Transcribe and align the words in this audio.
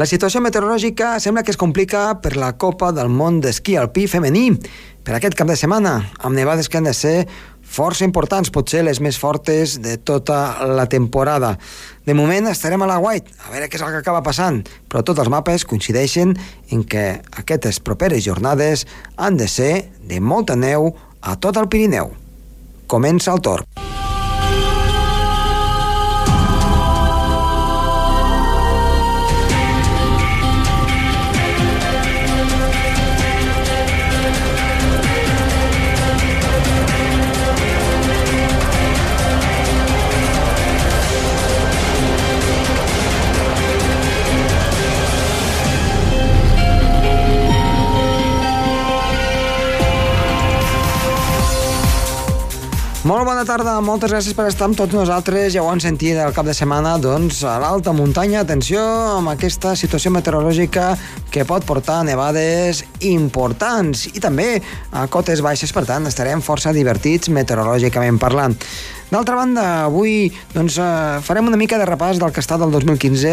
La 0.00 0.06
situació 0.08 0.40
meteorològica 0.40 1.18
sembla 1.20 1.42
que 1.44 1.52
es 1.52 1.58
complica 1.60 2.14
per 2.24 2.30
la 2.40 2.54
Copa 2.56 2.88
del 2.96 3.10
Món 3.12 3.42
d'Esquí 3.44 3.74
Alpí 3.76 4.06
femení 4.08 4.46
per 5.04 5.18
aquest 5.18 5.34
cap 5.36 5.50
de 5.50 5.56
setmana, 5.60 5.90
amb 6.24 6.38
nevades 6.38 6.70
que 6.72 6.78
han 6.80 6.88
de 6.88 6.94
ser 6.96 7.26
força 7.60 8.06
importants, 8.06 8.48
potser 8.48 8.80
les 8.86 9.02
més 9.04 9.18
fortes 9.20 9.74
de 9.84 9.98
tota 9.98 10.38
la 10.72 10.86
temporada. 10.88 11.50
De 12.08 12.16
moment 12.16 12.48
estarem 12.48 12.80
a 12.80 12.88
la 12.88 12.96
White, 12.96 13.36
a 13.44 13.52
veure 13.52 13.68
què 13.68 13.76
és 13.76 13.84
el 13.84 13.92
que 13.92 14.00
acaba 14.00 14.24
passant, 14.24 14.62
però 14.88 15.04
tots 15.04 15.20
els 15.20 15.28
mapes 15.28 15.68
coincideixen 15.68 16.32
en 16.72 16.88
que 16.88 17.04
aquestes 17.42 17.82
properes 17.84 18.24
jornades 18.24 18.86
han 19.20 19.36
de 19.36 19.52
ser 19.52 19.74
de 20.00 20.24
molta 20.24 20.56
neu 20.56 20.94
a 21.20 21.36
tot 21.36 21.60
el 21.60 21.68
Pirineu. 21.68 22.14
Comença 22.88 23.36
el 23.36 23.44
torn. 23.44 23.68
Bona 53.40 53.56
tarda, 53.56 53.74
moltes 53.80 54.10
gràcies 54.12 54.34
per 54.36 54.44
estar 54.50 54.66
amb 54.68 54.76
tots 54.76 54.92
nosaltres. 54.92 55.54
Ja 55.54 55.62
ho 55.64 55.70
han 55.72 55.80
sentit 55.80 56.18
el 56.20 56.34
cap 56.36 56.44
de 56.44 56.52
setmana, 56.52 56.98
doncs, 57.00 57.38
a 57.48 57.54
l'alta 57.62 57.94
muntanya. 57.96 58.42
Atenció 58.42 58.82
amb 59.14 59.32
aquesta 59.32 59.72
situació 59.80 60.12
meteorològica 60.12 60.90
que 61.32 61.46
pot 61.48 61.64
portar 61.64 62.02
nevades 62.04 62.82
importants 63.00 64.10
i 64.12 64.20
també 64.20 64.60
a 64.92 65.06
cotes 65.08 65.40
baixes, 65.40 65.72
per 65.72 65.86
tant, 65.88 66.04
estarem 66.10 66.44
força 66.44 66.74
divertits 66.76 67.32
meteorològicament 67.32 68.20
parlant. 68.20 68.60
D'altra 69.10 69.34
banda, 69.34 69.62
avui 69.88 70.30
doncs, 70.54 70.76
eh, 70.78 71.18
farem 71.26 71.48
una 71.50 71.58
mica 71.58 71.78
de 71.80 71.86
repàs 71.88 72.20
del 72.22 72.30
que 72.30 72.38
està 72.38 72.54
del 72.60 72.70
2015 72.70 73.32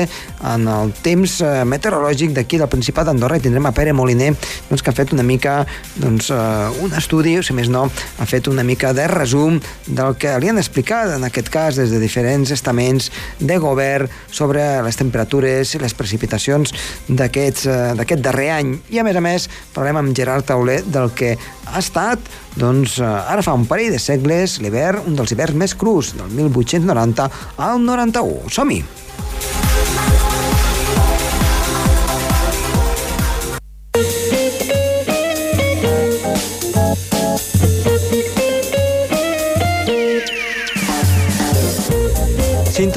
en 0.50 0.64
el 0.74 0.94
temps 1.06 1.36
eh, 1.46 1.52
meteorològic 1.70 2.34
d'aquí 2.34 2.58
del 2.58 2.72
Principat 2.72 3.06
d'Andorra 3.06 3.38
i 3.38 3.44
tindrem 3.44 3.70
a 3.70 3.72
Pere 3.78 3.94
Moliner 3.94 4.32
doncs, 4.72 4.82
que 4.82 4.90
ha 4.90 4.96
fet 4.98 5.14
una 5.14 5.26
mica 5.28 5.60
doncs, 6.02 6.32
eh, 6.34 6.82
un 6.82 6.98
estudi, 6.98 7.36
o 7.38 7.44
si 7.46 7.54
més 7.54 7.70
no, 7.70 7.84
ha 7.94 8.26
fet 8.26 8.50
una 8.50 8.66
mica 8.66 8.90
de 8.98 9.06
resum 9.12 9.60
del 9.86 10.18
que 10.18 10.34
li 10.42 10.50
han 10.50 10.58
explicat, 10.58 11.14
en 11.14 11.30
aquest 11.30 11.54
cas, 11.54 11.78
des 11.78 11.94
de 11.94 12.02
diferents 12.02 12.50
estaments 12.58 13.12
de 13.38 13.60
govern 13.62 14.10
sobre 14.34 14.66
les 14.82 14.98
temperatures 14.98 15.76
i 15.78 15.84
les 15.84 15.94
precipitacions 15.94 16.74
d'aquest 17.08 18.18
darrer 18.26 18.50
any. 18.58 18.74
I, 18.90 19.04
a 19.04 19.06
més 19.06 19.22
a 19.22 19.22
més, 19.22 19.46
parlem 19.78 20.02
amb 20.02 20.18
Gerard 20.18 20.50
Tauler 20.50 20.82
del 20.90 21.14
que 21.14 21.36
ha 21.38 21.78
estat, 21.78 22.18
doncs, 22.58 22.98
ara 23.04 23.46
fa 23.46 23.56
un 23.58 23.68
parell 23.70 23.94
de 23.94 24.02
segles, 24.02 24.58
l'hivern, 24.64 25.06
un 25.08 25.18
dels 25.18 25.34
hiverns 25.34 25.58
més 25.58 25.78
crus, 25.78 26.16
del 26.18 26.34
1890 26.42 27.30
al 27.70 27.82
91. 27.86 28.54
Som-hi! 28.54 28.84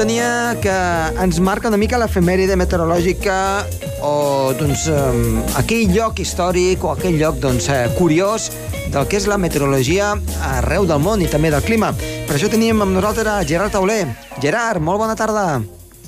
Sintonia 0.00 0.56
que 0.62 0.72
ens 1.20 1.36
marca 1.44 1.68
una 1.68 1.76
mica 1.76 1.98
l'efemèride 2.00 2.54
meteorològica 2.56 3.34
o 4.00 4.12
doncs, 4.56 4.86
aquell 5.60 5.90
lloc 5.92 6.22
històric 6.24 6.86
o 6.88 6.94
aquell 6.94 7.18
lloc 7.20 7.36
doncs, 7.42 7.66
eh, 7.68 7.82
curiós 7.98 8.46
del 8.94 9.04
que 9.04 9.18
és 9.18 9.26
la 9.28 9.36
meteorologia 9.36 10.14
arreu 10.54 10.86
del 10.88 11.02
món 11.04 11.20
i 11.20 11.28
també 11.28 11.50
del 11.52 11.60
clima. 11.60 11.90
Per 12.00 12.32
això 12.32 12.48
teníem 12.48 12.80
amb 12.80 12.96
nosaltres 12.96 13.28
a 13.28 13.42
Gerard 13.44 13.76
Tauler. 13.76 14.06
Gerard, 14.40 14.80
molt 14.80 15.04
bona 15.04 15.18
tarda. 15.20 15.60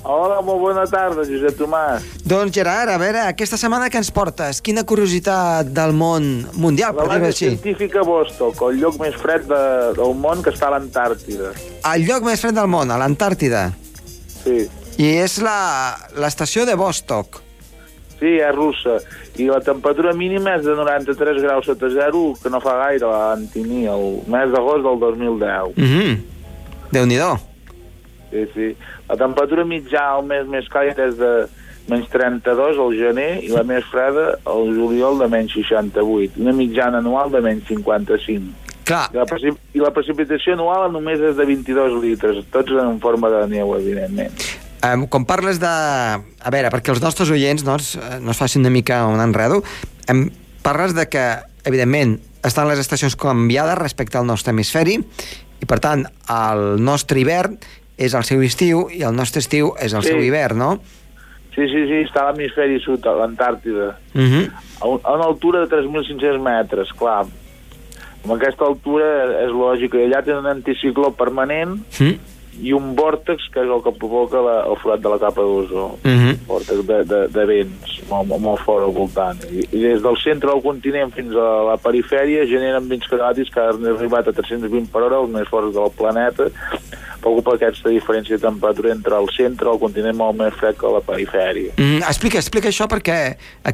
Hola, 0.03 0.41
molt 0.41 0.59
bona 0.59 0.87
tarda, 0.89 1.21
Josep 1.29 1.61
Tomàs. 1.61 2.09
Doncs, 2.25 2.51
Gerard, 2.57 2.89
a 2.89 2.97
veure, 2.97 3.21
aquesta 3.29 3.61
setmana 3.61 3.91
que 3.93 4.01
ens 4.01 4.09
portes? 4.11 4.57
Quina 4.65 4.83
curiositat 4.89 5.69
del 5.69 5.93
món 5.93 6.47
mundial, 6.57 6.97
per 6.97 7.05
dir-ho 7.13 7.29
així? 7.29 7.53
La 7.53 7.61
científica 7.61 8.01
Vostok, 8.09 8.65
el 8.71 8.81
lloc 8.81 8.97
més 8.99 9.13
fred 9.21 9.45
de, 9.45 9.61
del 10.01 10.17
món 10.17 10.41
que 10.41 10.49
està 10.49 10.73
a 10.73 10.79
l'Antàrtida. 10.79 11.53
El 11.93 12.09
lloc 12.09 12.25
més 12.25 12.41
fred 12.41 12.57
del 12.57 12.67
món, 12.73 12.89
a 12.89 12.97
l'Antàrtida? 12.97 13.69
Sí. 14.43 14.67
I 15.01 15.09
és 15.23 15.39
l'estació 15.41 16.67
de 16.69 16.75
Vostok. 16.77 17.41
Sí, 18.19 18.37
és 18.37 18.53
russa. 18.55 18.99
I 19.35 19.49
la 19.49 19.59
temperatura 19.63 20.13
mínima 20.15 20.53
és 20.57 20.67
de 20.67 20.75
93 20.77 21.41
graus 21.43 21.65
sota 21.67 21.89
zero, 21.91 22.35
que 22.41 22.51
no 22.53 22.61
fa 22.63 22.77
gaire, 22.85 23.09
l'Antini, 23.09 23.87
el 23.91 24.21
mes 24.31 24.53
d'agost 24.53 24.85
del 24.85 24.99
2010. 25.01 25.73
Mm 25.75 25.89
-hmm. 25.89 26.21
Déu-n'hi-do. 26.93 27.33
Sí, 28.31 28.45
sí. 28.53 28.75
La 29.09 29.15
temperatura 29.15 29.65
mitjà 29.65 30.03
al 30.15 30.23
mes 30.25 30.47
més 30.47 30.69
càlid 30.69 30.97
és 30.99 31.17
de 31.17 31.47
menys 31.89 32.07
32 32.09 32.79
al 32.79 32.95
gener 32.95 33.43
i 33.43 33.49
la 33.51 33.63
més 33.63 33.83
freda 33.91 34.37
al 34.45 34.71
juliol 34.73 35.19
de 35.19 35.27
menys 35.27 35.53
68. 35.53 36.39
Una 36.39 36.53
mitjana 36.53 36.97
anual 37.03 37.31
de 37.31 37.41
menys 37.41 37.67
55. 37.67 38.62
Clar. 38.83 39.07
I 39.13 39.19
la, 39.21 39.53
I 39.73 39.83
la 39.83 39.93
precipitació 39.95 40.57
anual 40.57 40.91
només 40.91 41.21
és 41.23 41.37
de 41.37 41.45
22 41.47 41.97
litres, 42.03 42.43
tots 42.51 42.75
en 42.83 42.99
forma 43.03 43.31
de 43.31 43.45
neu, 43.55 43.75
evidentment. 43.77 44.35
Um, 44.83 45.05
quan 45.07 45.23
parles 45.23 45.61
de... 45.63 45.71
A 45.71 46.51
veure, 46.51 46.71
perquè 46.73 46.91
els 46.91 47.01
nostres 47.03 47.31
oients 47.31 47.63
no, 47.63 47.77
es, 47.79 47.93
no 48.19 48.33
es 48.33 48.39
facin 48.39 48.65
una 48.65 48.73
mica 48.73 49.05
un 49.07 49.23
enredo, 49.23 49.61
um, 50.11 50.25
parles 50.65 50.95
de 50.97 51.07
que, 51.07 51.23
evidentment, 51.63 52.17
estan 52.43 52.67
les 52.67 52.81
estacions 52.81 53.15
canviades 53.15 53.79
respecte 53.79 54.19
al 54.19 54.27
nostre 54.27 54.51
hemisferi 54.51 54.97
i, 54.99 55.67
per 55.69 55.79
tant, 55.79 56.03
el 56.27 56.83
nostre 56.83 57.23
hivern 57.23 57.55
és 57.95 58.15
el 58.17 58.25
seu 58.27 58.43
estiu 58.43 58.89
i 58.91 59.05
el 59.07 59.15
nostre 59.15 59.39
estiu 59.43 59.71
és 59.79 59.95
el 59.95 60.03
sí. 60.03 60.11
seu 60.11 60.19
hivern, 60.19 60.59
no? 60.59 60.73
Sí, 61.53 61.67
sí, 61.69 61.85
sí, 61.85 62.01
està 62.01 62.25
a 62.25 62.31
l'hemisferi 62.31 62.79
sud, 62.81 63.05
a 63.05 63.13
l'Antàrtida. 63.13 63.93
Uh 64.17 64.21
-huh. 64.21 64.43
a, 64.81 64.85
a 65.07 65.15
una 65.15 65.25
altura 65.29 65.61
de 65.63 65.69
3.500 65.77 66.41
metres, 66.41 66.91
clar. 66.97 67.27
Amb 68.23 68.35
aquesta 68.37 68.65
altura 68.65 69.09
és 69.43 69.51
lògic. 69.51 69.95
Allà 69.99 70.23
tenen 70.23 70.45
un 70.45 70.53
anticicló 70.55 71.11
permanent 71.11 71.79
uh 71.79 71.99
-huh 71.99 72.15
i 72.61 72.73
un 72.75 72.93
vòrtex 72.97 73.47
que 73.53 73.63
és 73.63 73.71
el 73.71 73.81
que 73.85 73.93
provoca 73.97 74.41
la, 74.43 74.55
el 74.69 74.77
forat 74.81 75.01
de 75.01 75.09
la 75.09 75.19
capa 75.21 75.41
d'ozó 75.41 75.85
uh 75.93 76.07
mhm. 76.07 76.29
-huh. 76.29 76.35
vòrtex 76.47 76.85
de, 76.85 76.97
de, 77.11 77.19
de 77.27 77.45
vents 77.45 78.01
molt, 78.09 78.27
molt 78.39 78.61
fort 78.61 78.83
al 78.83 78.93
voltant 78.93 79.39
I, 79.49 79.65
i 79.71 79.79
des 79.81 80.01
del 80.01 80.17
centre 80.17 80.49
del 80.51 80.61
continent 80.61 81.13
fins 81.13 81.33
a 81.35 81.63
la 81.71 81.77
perifèria 81.77 82.45
generen 82.45 82.89
vents 82.89 83.07
climàtics 83.07 83.49
que 83.53 83.59
han 83.59 83.85
arribat 83.85 84.27
a 84.27 84.33
320 84.33 84.91
per 84.91 85.01
hora 85.01 85.21
els 85.21 85.29
més 85.29 85.47
forts 85.47 85.73
del 85.73 85.91
planeta 85.97 86.45
preocupa 87.23 87.55
aquesta 87.57 87.91
diferència 87.93 88.37
de 88.37 88.43
temperatura 88.43 88.93
entre 88.93 89.17
el 89.17 89.29
centre 89.35 89.71
el 89.71 89.81
continent 89.81 90.19
molt 90.19 90.37
més 90.39 90.55
fred 90.59 90.77
que 90.79 90.93
la 90.93 91.01
perifèria 91.05 91.73
mm, 91.77 92.03
explica, 92.09 92.41
explica 92.43 92.71
això 92.71 92.89
perquè 92.91 93.19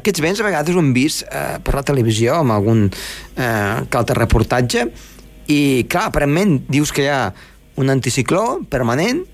aquests 0.00 0.24
vents 0.24 0.42
a 0.42 0.48
vegades 0.48 0.76
ho 0.76 0.82
hem 0.82 0.92
vist 0.96 1.26
eh, 1.28 1.58
per 1.64 1.76
la 1.76 1.84
televisió 1.86 2.40
amb 2.40 2.56
algun 2.56 2.86
eh, 2.88 3.98
altre 4.00 4.16
reportatge 4.18 4.86
i 5.50 5.60
clar, 5.90 6.08
aparentment 6.08 6.60
dius 6.70 6.94
que 6.94 7.04
hi 7.04 7.10
ha 7.10 7.24
un 7.80 7.90
anticicló 7.92 8.60
permanent 8.70 9.24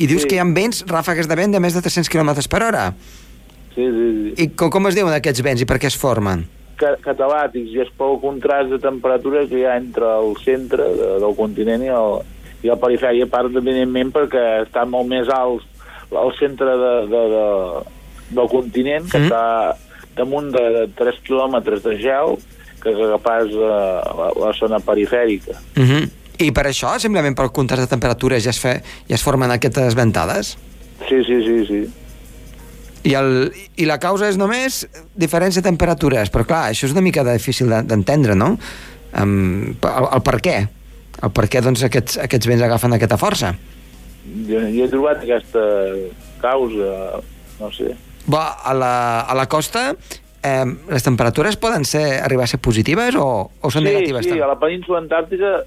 i 0.00 0.08
dius 0.08 0.24
sí. 0.24 0.30
que 0.30 0.38
hi 0.38 0.40
ha 0.40 0.46
vents, 0.48 0.84
ràfegues 0.88 1.28
de 1.28 1.36
vent 1.36 1.52
de 1.52 1.60
més 1.60 1.76
de 1.76 1.82
300 1.84 2.08
km 2.08 2.32
per 2.48 2.62
hora. 2.64 2.86
Sí, 3.74 3.84
sí, 3.84 4.06
sí. 4.16 4.32
I 4.44 4.48
com, 4.56 4.72
com 4.72 4.88
es 4.88 4.96
diuen 4.96 5.12
aquests 5.12 5.44
vents 5.44 5.60
i 5.60 5.68
per 5.68 5.76
què 5.82 5.90
es 5.90 5.98
formen? 6.00 6.46
Catalàtics, 6.80 7.74
i 7.76 7.82
és 7.84 7.90
pel 7.98 8.16
contrast 8.22 8.70
de 8.72 8.78
temperatura 8.80 9.44
que 9.48 9.58
hi 9.60 9.66
ha 9.68 9.76
entre 9.76 10.08
el 10.22 10.32
centre 10.40 10.86
de, 10.96 11.10
del 11.20 11.34
continent 11.36 11.84
i 11.84 11.90
el, 11.92 12.22
i 12.62 12.68
el 12.68 12.78
perifèria, 12.80 13.26
a 13.26 13.30
part, 13.30 13.54
evidentment, 13.56 14.12
perquè 14.14 14.44
està 14.66 14.84
molt 14.88 15.08
més 15.08 15.28
alt 15.32 15.66
al 16.10 16.32
centre 16.38 16.76
de, 16.80 16.94
de, 17.10 17.20
de, 17.34 17.44
del 18.36 18.48
continent, 18.50 19.06
que 19.10 19.20
mm. 19.20 19.28
està 19.28 19.76
damunt 20.18 20.50
de, 20.52 20.64
de 20.74 20.86
3 20.98 21.20
quilòmetres 21.26 21.84
de 21.86 21.96
gel, 22.02 22.36
que, 22.82 22.92
que 22.96 23.20
pas 23.22 23.46
uh, 23.52 23.68
la, 24.18 24.32
la 24.34 24.50
zona 24.58 24.80
perifèrica. 24.80 25.54
Mm 25.76 25.86
-hmm. 25.86 26.10
I 26.40 26.52
per 26.56 26.66
això, 26.66 26.98
simplement 26.98 27.34
pel 27.36 27.52
contrast 27.52 27.82
de 27.82 27.88
temperatures, 27.88 28.44
ja 28.44 28.50
es, 28.50 28.58
fe, 28.58 28.80
ja 29.08 29.14
es 29.14 29.22
formen 29.22 29.50
aquestes 29.50 29.94
ventades? 29.94 30.56
Sí, 31.08 31.24
sí, 31.24 31.42
sí, 31.44 31.66
sí. 31.66 31.80
I, 33.02 33.14
el, 33.14 33.52
I 33.76 33.84
la 33.84 33.98
causa 33.98 34.28
és 34.28 34.36
només 34.36 34.86
diferència 35.16 35.62
de 35.62 35.68
temperatures, 35.68 36.30
però 36.32 36.44
clar, 36.44 36.70
això 36.70 36.86
és 36.86 36.92
una 36.92 37.00
mica 37.00 37.24
difícil 37.24 37.68
d'entendre, 37.68 38.34
no? 38.34 38.58
Um, 39.20 39.76
el, 39.80 40.08
el 40.12 40.22
per 40.22 40.40
què? 40.40 40.68
Per 41.20 41.48
què 41.52 41.60
doncs, 41.60 41.82
aquests, 41.84 42.16
aquests 42.18 42.46
vents 42.48 42.62
agafen 42.62 42.92
aquesta 42.96 43.16
força? 43.20 43.54
Jo, 44.48 44.60
jo 44.72 44.84
he 44.84 44.88
trobat 44.88 45.22
aquesta 45.24 45.60
causa, 46.40 47.20
no 47.60 47.70
sé. 47.72 47.94
Bo, 48.26 48.38
a 48.40 48.72
la, 48.76 49.20
a 49.28 49.34
la 49.36 49.46
costa 49.48 49.90
eh, 50.42 50.64
les 50.88 51.02
temperatures 51.04 51.56
poden 51.60 51.84
ser 51.84 52.20
arribar 52.22 52.44
a 52.44 52.50
ser 52.52 52.60
positives 52.62 53.16
o, 53.20 53.50
o 53.60 53.70
són 53.70 53.82
sí, 53.84 53.88
negatives? 53.90 54.24
Sí, 54.26 54.32
sí, 54.36 54.40
a 54.40 54.48
la 54.48 54.58
península 54.60 55.00
antàrtica 55.02 55.60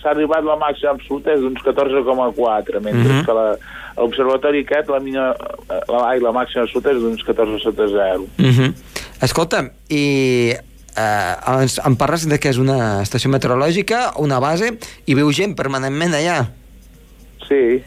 s'ha 0.00 0.10
arribat 0.12 0.44
la 0.46 0.56
màxima 0.60 0.92
absoluta 0.94 1.32
és 1.34 1.40
d'uns 1.42 1.60
14,4, 1.64 2.80
mentre 2.84 3.12
Mhm. 3.12 3.24
que 3.26 3.32
la- 3.36 3.56
l'observatori 4.00 4.60
aquest, 4.64 4.88
la, 4.88 5.00
mina, 5.00 5.34
la, 5.88 6.02
ai, 6.08 6.20
la 6.20 6.32
màxima 6.32 6.62
absoluta 6.64 6.92
és 6.92 7.00
d'uns 7.02 7.24
14,0. 7.26 8.28
Uh 8.38 8.44
-huh. 8.46 8.72
Escolta'm, 9.20 9.70
i 9.88 10.54
eh, 10.96 11.60
ens, 11.60 11.78
em 11.84 11.96
parles 11.96 12.26
de 12.28 12.38
que 12.40 12.50
és 12.52 12.58
una 12.58 13.02
estació 13.02 13.30
meteorològica, 13.32 14.14
una 14.22 14.40
base, 14.42 14.72
i 15.06 15.16
viu 15.18 15.30
gent 15.32 15.56
permanentment 15.58 16.16
allà. 16.18 16.38
Sí. 17.46 17.80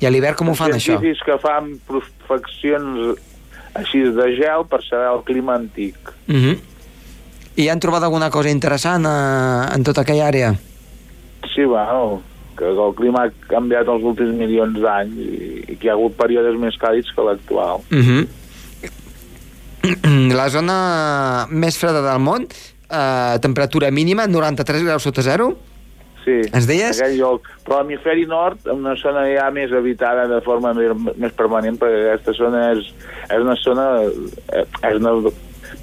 I 0.00 0.06
a 0.06 0.12
l'hivern 0.12 0.36
com 0.36 0.52
ho 0.52 0.56
fan, 0.58 0.74
això? 0.76 0.96
Científics 0.96 1.24
que 1.24 1.38
fan 1.42 1.74
prospeccions 1.88 3.16
així 3.76 4.02
de 4.16 4.30
gel 4.36 4.64
per 4.68 4.82
saber 4.84 5.10
el 5.12 5.22
clima 5.24 5.56
antic. 5.56 5.96
Uh 6.28 6.34
-huh. 6.34 6.56
I 7.56 7.68
han 7.68 7.80
trobat 7.80 8.02
alguna 8.02 8.30
cosa 8.30 8.50
interessant 8.50 9.04
eh, 9.06 9.74
en 9.74 9.82
tota 9.82 10.02
aquella 10.02 10.28
àrea? 10.28 10.54
Sí, 11.54 11.64
bueno, 11.64 12.22
que 12.56 12.64
el 12.64 12.94
clima 12.94 13.24
ha 13.24 13.30
canviat 13.48 13.88
els 13.88 14.02
últims 14.02 14.34
milions 14.36 14.78
d'anys 14.80 15.16
i, 15.16 15.64
i 15.72 15.76
que 15.76 15.86
hi 15.86 15.88
ha 15.88 15.94
hagut 15.96 16.16
períodes 16.16 16.58
més 16.60 16.76
càlids 16.80 17.12
que 17.14 17.22
l'actual. 17.22 17.80
Uh 17.90 17.98
-huh. 17.98 18.26
La 20.40 20.48
zona 20.52 21.46
més 21.50 21.78
freda 21.80 22.02
del 22.04 22.20
món, 22.22 22.46
eh, 22.90 23.38
temperatura 23.42 23.90
mínima, 23.90 24.26
93 24.26 24.84
graus 24.86 25.06
sota 25.06 25.24
zero. 25.26 25.52
Sí, 26.26 26.40
Ens 26.50 26.66
deies? 26.66 26.98
aquell 26.98 27.20
lloc. 27.20 27.46
Però 27.62 27.78
l'hemisferi 27.78 28.24
nord, 28.26 28.64
una 28.72 28.96
zona 28.98 29.28
ja 29.30 29.46
més 29.54 29.70
habitada 29.70 30.24
de 30.26 30.40
forma 30.42 30.72
més, 30.74 30.90
més 31.14 31.34
permanent, 31.38 31.78
perquè 31.78 32.00
aquesta 32.08 32.34
zona 32.34 32.64
és, 32.72 32.88
és 33.30 33.44
una 33.44 33.54
zona, 33.62 33.84
eh, 34.50 34.64
és 34.90 34.98
una 34.98 35.14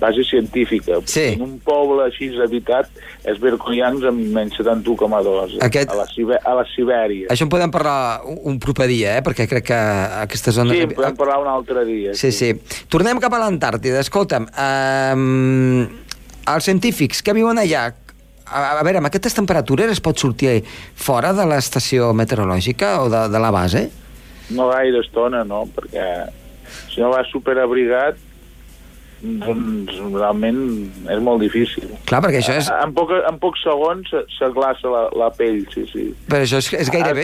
base 0.03 0.25
científica. 0.27 0.99
Sí. 1.07 1.29
En 1.37 1.45
un 1.45 1.55
poble 1.63 2.03
així 2.09 2.29
habitat 2.43 2.89
és 3.29 3.39
Vercoians 3.41 4.03
amb 4.09 4.19
menys 4.35 4.57
71,2 4.59 5.57
Aquest- 5.63 5.93
a, 5.93 5.97
la 6.01 6.07
Sibe 6.11 6.39
a 6.43 6.55
la 6.59 6.65
Sibèria. 6.73 7.29
Això 7.31 7.47
en 7.47 7.51
podem 7.53 7.71
parlar 7.71 8.21
un, 8.27 8.59
proper 8.59 8.89
dia, 8.91 9.17
eh? 9.17 9.23
perquè 9.25 9.47
crec 9.49 9.69
que 9.71 9.79
aquesta 10.25 10.51
zona... 10.55 10.75
Sí, 10.75 10.83
en 10.89 10.95
podem 10.97 11.15
parlar 11.19 11.39
un 11.43 11.49
altre 11.51 11.85
dia. 11.87 12.15
Sí, 12.19 12.33
sí. 12.35 12.51
Tornem 12.91 13.21
cap 13.23 13.33
a 13.37 13.41
l'Antàrtida. 13.45 14.03
Escolta'm, 14.03 14.49
um, 14.51 15.87
els 16.53 16.67
científics 16.67 17.23
que 17.23 17.35
viuen 17.35 17.61
allà, 17.61 17.87
a, 18.43 18.63
a 18.75 18.83
veure, 18.83 18.99
amb 18.99 19.07
aquestes 19.09 19.35
temperatures 19.39 19.91
es 19.95 20.03
pot 20.03 20.19
sortir 20.19 20.59
fora 20.67 21.31
de 21.35 21.47
l'estació 21.47 22.11
meteorològica 22.17 22.97
o 23.05 23.09
de, 23.13 23.25
de 23.31 23.41
la 23.41 23.51
base? 23.55 23.87
No 24.53 24.67
gaire 24.73 24.99
estona, 24.99 25.45
no, 25.47 25.63
perquè 25.71 26.07
si 26.91 26.99
no 27.01 27.13
vas 27.13 27.29
superabrigat, 27.31 28.19
doncs 29.23 29.95
realment 30.13 30.57
és 31.09 31.21
molt 31.23 31.39
difícil. 31.43 31.87
Clar, 32.09 32.19
perquè 32.25 32.41
això 32.41 32.55
és... 32.59 32.67
En, 32.83 32.91
poc, 32.95 33.13
en 33.15 33.37
pocs 33.41 33.63
segons 33.63 34.09
se- 34.11 34.25
s'aglaça 34.37 34.91
la, 34.91 35.03
la 35.19 35.29
pell, 35.35 35.61
sí, 35.73 35.85
sí. 35.91 36.09
Però 36.27 36.43
això 36.43 36.59
és, 36.59 36.67
és 36.83 36.91
gairebé... 36.93 37.23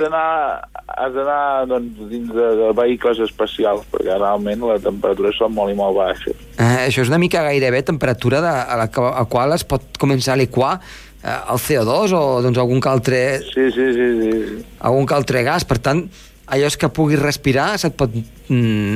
Has 1.00 1.14
d'anar 1.16 1.66
doncs, 1.70 2.00
dins 2.12 2.32
de, 2.34 2.48
de 2.60 2.70
vehicles 2.76 3.20
especials, 3.24 3.84
perquè 3.92 4.16
realment 4.18 4.64
la 4.68 4.80
temperatura 4.84 5.32
són 5.38 5.54
molt 5.56 5.72
i 5.72 5.78
molt 5.78 5.96
baixes. 6.00 6.40
Eh, 6.58 6.88
això 6.88 7.04
és 7.06 7.12
una 7.12 7.20
mica 7.22 7.44
gairebé 7.46 7.84
temperatura 7.88 8.42
de, 8.44 8.50
a 8.52 8.80
la 8.80 8.88
a 8.90 9.26
qual 9.30 9.54
es 9.56 9.64
pot 9.68 9.86
començar 10.02 10.34
a 10.36 10.40
liquar 10.42 10.74
eh, 10.80 11.36
el 11.54 11.62
CO2 11.62 12.16
o 12.18 12.24
doncs, 12.44 12.58
algun 12.60 12.82
altre, 12.90 13.22
Sí, 13.52 13.70
sí, 13.76 13.88
sí, 13.96 14.10
sí. 14.24 14.64
algun 14.80 15.08
altre 15.16 15.44
gas. 15.48 15.64
Per 15.70 15.78
tant, 15.84 16.04
allò 16.50 16.70
és 16.70 16.78
que 16.80 16.90
puguis 16.90 17.20
respirar 17.22 17.78
se't 17.82 17.96
pot, 17.98 18.14
mm, 18.50 18.96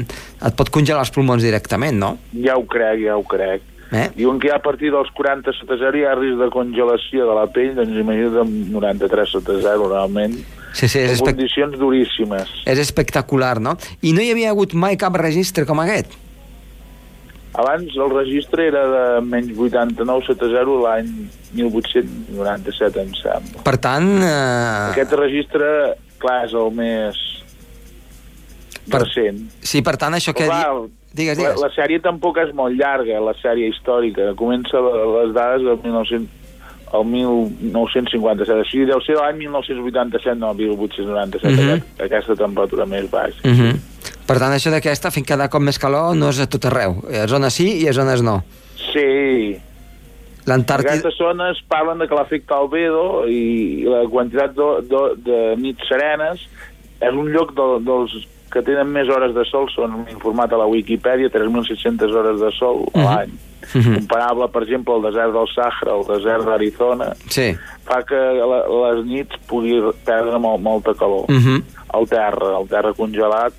et 0.50 0.58
pot 0.58 0.70
congelar 0.74 1.06
els 1.06 1.14
pulmons 1.14 1.44
directament, 1.44 1.98
no? 2.00 2.18
Ja 2.44 2.58
ho 2.58 2.66
crec, 2.70 3.06
ja 3.06 3.18
ho 3.18 3.24
crec. 3.24 3.62
Eh? 3.94 4.08
Diuen 4.18 4.40
que 4.42 4.50
ja 4.50 4.56
a 4.58 4.64
partir 4.64 4.90
dels 4.90 5.12
40 5.14 5.54
sota 5.54 5.78
0 5.78 6.00
hi 6.00 6.06
ha 6.10 6.16
risc 6.18 6.40
de 6.40 6.50
congelació 6.50 7.28
de 7.30 7.36
la 7.38 7.46
pell, 7.54 7.76
doncs 7.78 7.94
imagina't 8.02 8.40
amb 8.42 8.72
93 8.74 9.30
sota 9.36 9.60
0, 9.62 9.86
realment. 9.92 10.34
Sí, 10.74 10.88
sí, 10.88 10.98
és, 10.98 11.12
En 11.12 11.20
espec 11.20 11.36
condicions 11.36 11.78
duríssimes. 11.78 12.50
és 12.66 12.80
espectacular, 12.82 13.60
no? 13.62 13.78
I 14.02 14.14
no 14.18 14.22
hi 14.26 14.32
havia 14.34 14.50
hagut 14.50 14.74
mai 14.74 14.98
cap 14.98 15.14
registre 15.22 15.68
com 15.70 15.80
aquest? 15.84 16.18
Abans 17.54 17.94
el 17.94 18.10
registre 18.10 18.66
era 18.72 18.82
de 18.90 19.22
menys 19.22 19.54
89 19.54 20.26
sota 20.26 20.48
0 20.50 20.80
l'any 20.82 21.12
1897, 21.54 22.98
em 23.04 23.14
sembla. 23.14 23.62
Per 23.62 23.78
tant... 23.78 24.10
Eh, 24.26 24.90
Aquest 24.90 25.14
registre, 25.20 25.70
clar, 26.18 26.40
és 26.48 26.56
el 26.58 26.74
més 26.74 27.22
Per- 28.92 29.02
recent. 29.04 29.40
Sí, 29.62 29.82
per 29.82 29.96
tant, 29.98 30.14
això 30.14 30.34
que... 30.34 30.46
Clar, 30.46 30.64
di... 30.84 30.92
Digues, 31.14 31.38
La, 31.38 31.44
digues. 31.54 31.62
la 31.62 31.70
sèrie 31.76 32.00
tampoc 32.02 32.38
és 32.42 32.54
molt 32.58 32.74
llarga, 32.74 33.20
la 33.22 33.34
sèrie 33.38 33.68
històrica. 33.70 34.32
Comença 34.36 34.80
les 34.82 35.34
dades 35.36 35.62
del 35.62 35.78
1900, 35.84 36.28
el 36.94 37.06
1957. 37.06 38.60
O 38.60 38.66
sigui, 38.66 38.86
deu 38.90 39.02
ser 39.06 39.16
l'any 39.20 39.38
1987, 39.44 40.36
no 40.42 40.50
el 40.52 40.58
1897, 40.58 41.54
Mhm. 41.54 41.70
aquest, 41.70 42.02
aquesta 42.08 42.36
temperatura 42.36 42.86
més 42.90 43.10
baixa. 43.12 43.40
Uh 43.46 43.52
-huh. 43.54 43.76
Per 44.26 44.38
tant, 44.40 44.54
això 44.54 44.72
d'aquesta, 44.72 45.12
fent 45.12 45.26
cada 45.28 45.50
cop 45.50 45.62
més 45.62 45.78
calor, 45.78 46.16
no 46.16 46.30
és 46.30 46.40
a 46.40 46.48
tot 46.48 46.66
arreu. 46.66 47.04
A 47.14 47.28
zones 47.28 47.54
sí 47.54 47.84
i 47.84 47.88
a 47.88 47.94
zones 47.94 48.22
no. 48.24 48.44
Sí, 48.94 49.60
L'Antàrtida... 50.46 50.90
Aquestes 50.92 51.16
zones 51.18 51.58
parlen 51.70 52.00
de 52.00 52.08
que 52.08 52.16
l'efecte 52.16 52.54
albedo 52.54 53.26
i 53.30 53.86
la 53.88 54.02
quantitat 54.10 54.52
de, 54.54 54.82
de, 54.92 55.02
de 55.24 55.56
nits 55.56 55.88
serenes 55.88 56.42
és 57.00 57.14
un 57.14 57.30
lloc 57.32 57.54
de, 57.56 57.68
dels 57.86 58.28
que 58.54 58.62
tenen 58.62 58.92
més 58.94 59.10
hores 59.10 59.34
de 59.34 59.44
sol, 59.50 59.66
són 59.74 60.04
informat 60.12 60.54
a 60.54 60.60
la 60.62 60.68
Wikipedia, 60.70 61.32
3.600 61.34 62.14
hores 62.14 62.40
de 62.40 62.52
sol 62.60 62.84
a 62.94 62.98
Mhm. 63.00 63.06
l'any. 63.06 63.34
Mhm. 63.74 63.94
Comparable, 63.96 64.48
per 64.50 64.64
exemple, 64.64 64.94
al 64.94 65.02
desert 65.02 65.34
del 65.34 65.48
Sàhara, 65.56 65.92
al 65.98 66.06
desert 66.06 66.46
d'Arizona, 66.46 67.14
Sí. 67.30 67.56
fa 67.86 68.04
que 68.04 68.16
la, 68.16 68.60
les 68.68 69.06
nits 69.06 69.36
pugui 69.48 69.80
perdre 70.06 70.38
molt, 70.38 70.62
molta 70.62 70.94
calor. 70.94 71.26
Uh 71.30 71.40
-huh. 71.42 71.64
El 71.94 72.08
terra, 72.08 72.60
el 72.60 72.68
terra 72.68 72.94
congelat, 72.94 73.54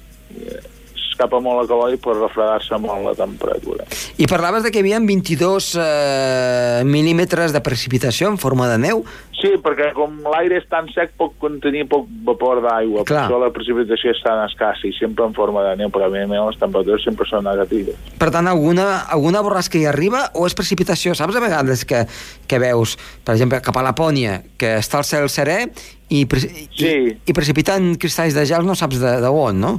escapa 1.15 1.39
molt 1.41 1.63
la 1.63 1.69
calor 1.71 1.95
i 1.95 2.01
pot 2.03 2.19
refredar-se 2.19 2.79
molt 2.83 3.07
la 3.07 3.15
temperatura. 3.19 3.87
I 4.19 4.27
parlaves 4.31 4.67
de 4.67 4.73
que 4.75 4.83
hi 4.83 4.85
havia 4.85 5.01
22 5.01 5.71
eh, 5.81 6.83
mil·límetres 6.89 7.55
de 7.55 7.63
precipitació 7.65 8.29
en 8.33 8.39
forma 8.43 8.67
de 8.73 8.81
neu. 8.83 9.05
Sí, 9.45 9.51
perquè 9.61 9.91
com 9.93 10.15
l'aire 10.33 10.57
és 10.57 10.65
tan 10.73 10.87
sec 10.95 11.13
pot 11.21 11.35
contenir 11.43 11.83
poc 11.91 12.07
vapor 12.25 12.63
d'aigua, 12.65 13.03
per 13.05 13.19
això 13.27 13.39
la 13.43 13.51
precipitació 13.53 14.15
és 14.15 14.23
tan 14.25 14.41
escassa 14.47 14.89
i 14.89 14.93
sempre 14.97 15.27
en 15.29 15.35
forma 15.37 15.61
de 15.67 15.75
neu, 15.83 15.91
però 15.93 16.09
evidentment 16.09 16.47
les 16.49 16.57
temperatures 16.61 17.05
sempre 17.05 17.27
són 17.29 17.45
negatives. 17.45 17.99
Per 18.19 18.31
tant, 18.33 18.49
alguna, 18.49 18.87
alguna 19.13 19.43
borrasca 19.45 19.77
hi 19.79 19.85
arriba 19.91 20.31
o 20.33 20.47
és 20.49 20.57
precipitació? 20.57 21.13
Saps 21.19 21.37
a 21.37 21.43
vegades 21.45 21.85
que, 21.85 22.07
que 22.49 22.63
veus, 22.63 22.97
per 23.27 23.37
exemple, 23.37 23.61
cap 23.65 23.77
a 23.77 23.85
Lapònia, 23.85 24.39
que 24.57 24.79
està 24.81 25.03
el 25.03 25.09
cel 25.11 25.29
serè 25.29 25.59
i, 26.09 26.25
pre 26.31 26.41
i, 26.41 26.65
Sí. 26.79 26.95
i 27.13 27.37
precipiten 27.37 27.95
cristalls 28.01 28.37
de 28.39 28.47
gel 28.49 28.65
no 28.65 28.79
saps 28.79 28.97
de, 29.03 29.19
de 29.21 29.29
on, 29.29 29.61
no? 29.61 29.75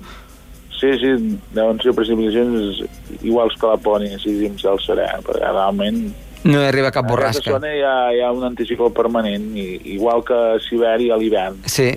Sí, 0.80 0.92
sí, 1.00 1.39
deuen 1.56 1.80
ser 1.81 1.94
precipitacions 1.95 2.81
iguals 3.24 3.56
que 3.60 3.68
la 3.68 3.77
Pònia, 3.77 4.19
sí, 4.19 4.33
dins 4.42 4.62
del 4.62 4.80
serè, 4.83 5.07
perquè 5.25 5.51
realment 5.51 6.05
No 6.46 6.60
hi 6.62 6.67
arriba 6.67 6.91
cap 6.94 7.08
en 7.08 7.10
aquesta 7.10 7.41
borrasca. 7.41 7.51
zona 7.55 7.72
hi 7.74 7.82
ha, 7.82 7.96
hi 8.13 8.20
ha 8.22 8.32
un 8.32 8.44
anticicló 8.46 8.91
permanent, 8.94 9.55
i, 9.58 9.79
igual 9.96 10.22
que 10.24 10.36
a 10.36 10.60
Sibèria 10.62 11.15
a 11.15 11.17
l'hivern. 11.17 11.63
Sí. 11.65 11.89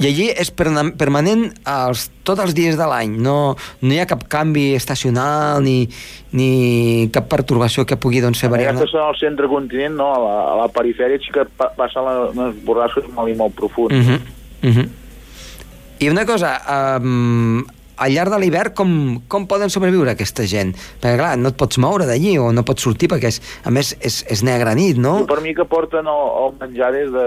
I 0.00 0.06
allí 0.08 0.26
és 0.32 0.48
permanent 0.52 1.46
els, 1.68 2.06
tots 2.24 2.40
els 2.40 2.54
dies 2.56 2.76
de 2.76 2.86
l'any, 2.88 3.18
no, 3.20 3.54
no 3.80 3.92
hi 3.92 3.98
ha 4.00 4.06
cap 4.08 4.22
canvi 4.32 4.74
estacional 4.76 5.60
ni, 5.64 5.88
ni 6.32 7.08
cap 7.12 7.28
pertorbació 7.28 7.84
que 7.88 7.96
pugui 8.00 8.20
doncs, 8.24 8.40
fer 8.40 8.48
En 8.48 8.54
variar. 8.56 8.74
aquesta 8.74 8.92
zona 8.94 9.08
al 9.12 9.18
centre 9.20 9.48
continent, 9.48 9.96
no, 9.96 10.08
a 10.14 10.20
la, 10.24 10.36
a 10.52 10.54
la 10.62 10.68
perifèria 10.72 11.20
sí 11.20 11.32
que 11.32 11.44
pa 11.44 11.68
passen 11.76 12.08
les, 12.08 12.36
les 12.36 12.62
borrasques 12.64 13.08
molt 13.16 13.28
i 13.32 13.36
molt 13.36 13.54
profundes. 13.54 14.06
Uh 14.06 14.12
-huh. 14.12 14.68
Uh 14.68 14.76
-huh. 14.76 14.88
I 16.00 16.08
una 16.08 16.24
cosa, 16.24 16.56
um, 17.00 17.64
al 18.00 18.14
llarg 18.14 18.32
de 18.32 18.38
l'hivern 18.42 18.72
com, 18.76 18.90
com 19.28 19.46
poden 19.50 19.70
sobreviure 19.72 20.14
aquesta 20.14 20.46
gent? 20.48 20.72
Perquè 21.02 21.18
clar, 21.20 21.34
no 21.38 21.52
et 21.52 21.58
pots 21.60 21.78
moure 21.82 22.06
d'allí 22.08 22.36
o 22.40 22.50
no 22.56 22.64
pots 22.66 22.82
sortir 22.86 23.10
perquè 23.12 23.28
és, 23.32 23.40
a 23.64 23.70
més 23.74 23.92
és, 24.00 24.22
és 24.32 24.42
negra 24.46 24.72
nit, 24.78 24.96
no? 25.00 25.18
I 25.24 25.28
per 25.30 25.40
mi 25.44 25.52
que 25.54 25.66
porten 25.68 26.08
el, 26.08 26.24
el 26.44 26.56
menjar 26.62 26.90
des 26.96 27.12
de 27.14 27.26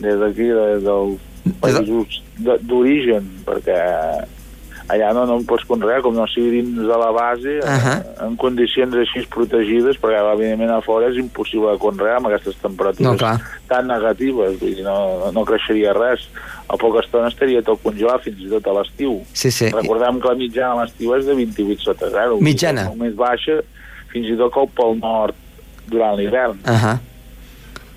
des 0.00 0.16
d'aquí, 0.20 0.46
de, 0.48 0.66
dels 0.84 1.56
països 1.60 2.20
de- 2.40 2.58
d'origen, 2.68 3.26
perquè 3.46 3.78
allà 4.90 5.12
no, 5.14 5.24
no 5.28 5.36
en 5.38 5.44
pots 5.48 5.64
conrear, 5.68 6.00
com 6.02 6.14
no 6.16 6.26
sigui 6.30 6.50
dins 6.58 6.78
de 6.82 6.96
la 7.02 7.10
base, 7.14 7.58
uh 7.62 7.68
Ahà. 7.74 7.94
en 8.26 8.36
condicions 8.40 8.94
així 8.98 9.22
protegides, 9.30 9.98
perquè 10.02 10.20
evidentment 10.32 10.72
a 10.74 10.80
fora 10.84 11.10
és 11.10 11.18
impossible 11.20 11.72
de 11.72 11.78
conrear 11.82 12.16
amb 12.18 12.30
aquestes 12.30 12.56
temperatures 12.62 13.06
No, 13.06 13.16
clar. 13.18 13.36
tan 13.68 13.86
negatives, 13.86 14.58
vull 14.60 14.74
dir, 14.74 14.84
no, 14.86 15.30
no 15.32 15.44
creixeria 15.48 15.92
res. 15.96 16.26
A 16.70 16.76
poca 16.78 17.00
estona 17.02 17.28
estaria 17.28 17.62
tot 17.66 17.82
congelat, 17.82 18.22
fins 18.22 18.40
i 18.44 18.48
tot 18.50 18.66
a 18.66 18.72
l'estiu. 18.78 19.20
Sí, 19.32 19.50
sí. 19.50 19.70
Recordem 19.74 20.20
que 20.20 20.28
la 20.28 20.34
mitjana 20.38 20.72
a 20.74 20.84
l'estiu 20.84 21.14
és 21.16 21.26
de 21.26 21.34
28 21.34 21.82
sota 21.82 22.10
0. 22.10 22.38
Mitjana. 22.40 22.84
Molt 22.90 23.00
més 23.02 23.14
baixa, 23.18 23.60
fins 24.12 24.26
i 24.30 24.36
tot 24.38 24.52
que 24.54 24.66
pel 24.78 24.98
nord 25.00 25.34
durant 25.90 26.16
l'hivern. 26.18 26.58
Uh 26.66 26.78
-huh. 26.84 26.98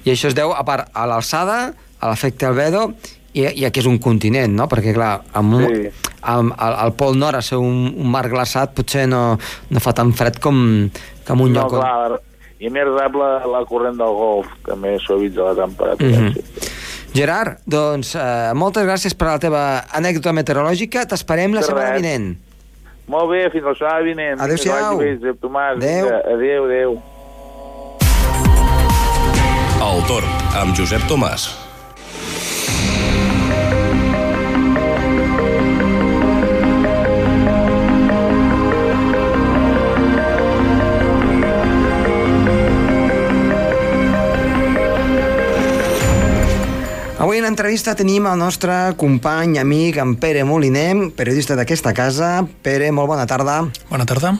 I 0.05 0.11
això 0.11 0.27
es 0.27 0.35
deu, 0.35 0.51
a 0.51 0.63
part, 0.65 0.89
a 0.93 1.05
l'alçada, 1.07 1.73
a 1.99 2.09
l'efecte 2.09 2.45
albedo, 2.45 2.93
i, 3.33 3.45
i 3.45 3.71
que 3.71 3.79
és 3.79 3.85
un 3.85 3.97
continent, 3.99 4.51
no? 4.53 4.67
Perquè, 4.67 4.93
clar, 4.93 5.21
amb 5.33 5.53
un, 5.53 5.63
Sí. 5.65 5.89
Al, 6.23 6.51
al 6.57 6.93
Pol 6.95 7.17
Nord, 7.19 7.35
a 7.35 7.41
ser 7.41 7.57
un, 7.57 7.93
un 7.97 8.09
mar 8.11 8.27
glaçat, 8.29 8.73
potser 8.75 9.07
no, 9.07 9.37
no 9.69 9.79
fa 9.79 9.93
tan 9.93 10.13
fred 10.13 10.39
com, 10.39 10.89
com 11.27 11.41
un 11.41 11.51
No, 11.53 11.61
lloc 11.61 11.73
on... 11.73 11.79
clar, 11.79 12.19
i 12.59 12.69
més 12.69 12.87
rap 12.87 13.15
la, 13.19 13.31
la 13.47 13.65
corrent 13.67 13.97
del 13.99 14.13
golf, 14.15 14.47
també 14.65 14.97
suavitza 15.03 15.43
la 15.51 15.55
temperatura. 15.55 16.19
Mm 16.19 16.27
-hmm. 16.27 16.33
sí. 16.33 16.69
Gerard, 17.13 17.59
doncs 17.65 18.15
eh, 18.15 18.53
moltes 18.55 18.83
gràcies 18.87 19.13
per 19.13 19.27
la 19.27 19.39
teva 19.39 19.83
anècdota 19.91 20.31
meteorològica. 20.33 21.05
T'esperem 21.05 21.53
la 21.53 21.59
De 21.59 21.65
setmana 21.67 21.91
res. 21.91 22.01
vinent. 22.01 22.37
Molt 23.07 23.29
bé, 23.29 23.49
fins 23.51 23.63
la 23.63 23.73
setmana 23.75 24.01
vinent. 24.03 24.41
Adéu-siau. 24.41 24.97
Que. 24.97 25.11
Adéu. 25.75 26.07
Adéu, 26.35 26.65
adéu. 26.65 27.01
El 29.83 30.03
torn 30.07 30.29
amb 30.55 30.75
Josep 30.75 31.01
Tomàs. 31.09 31.62
En 47.43 47.49
entrevista 47.51 47.91
tenim 47.99 48.23
el 48.29 48.37
nostre 48.39 48.73
company, 48.95 49.57
amic, 49.59 49.97
en 49.99 50.13
Pere 50.15 50.45
Moliner, 50.47 51.11
periodista 51.17 51.57
d'aquesta 51.59 51.91
casa. 51.95 52.29
Pere, 52.63 52.87
molt 52.95 53.09
bona 53.11 53.25
tarda. 53.27 53.57
Bona 53.89 54.07
tarda. 54.07 54.31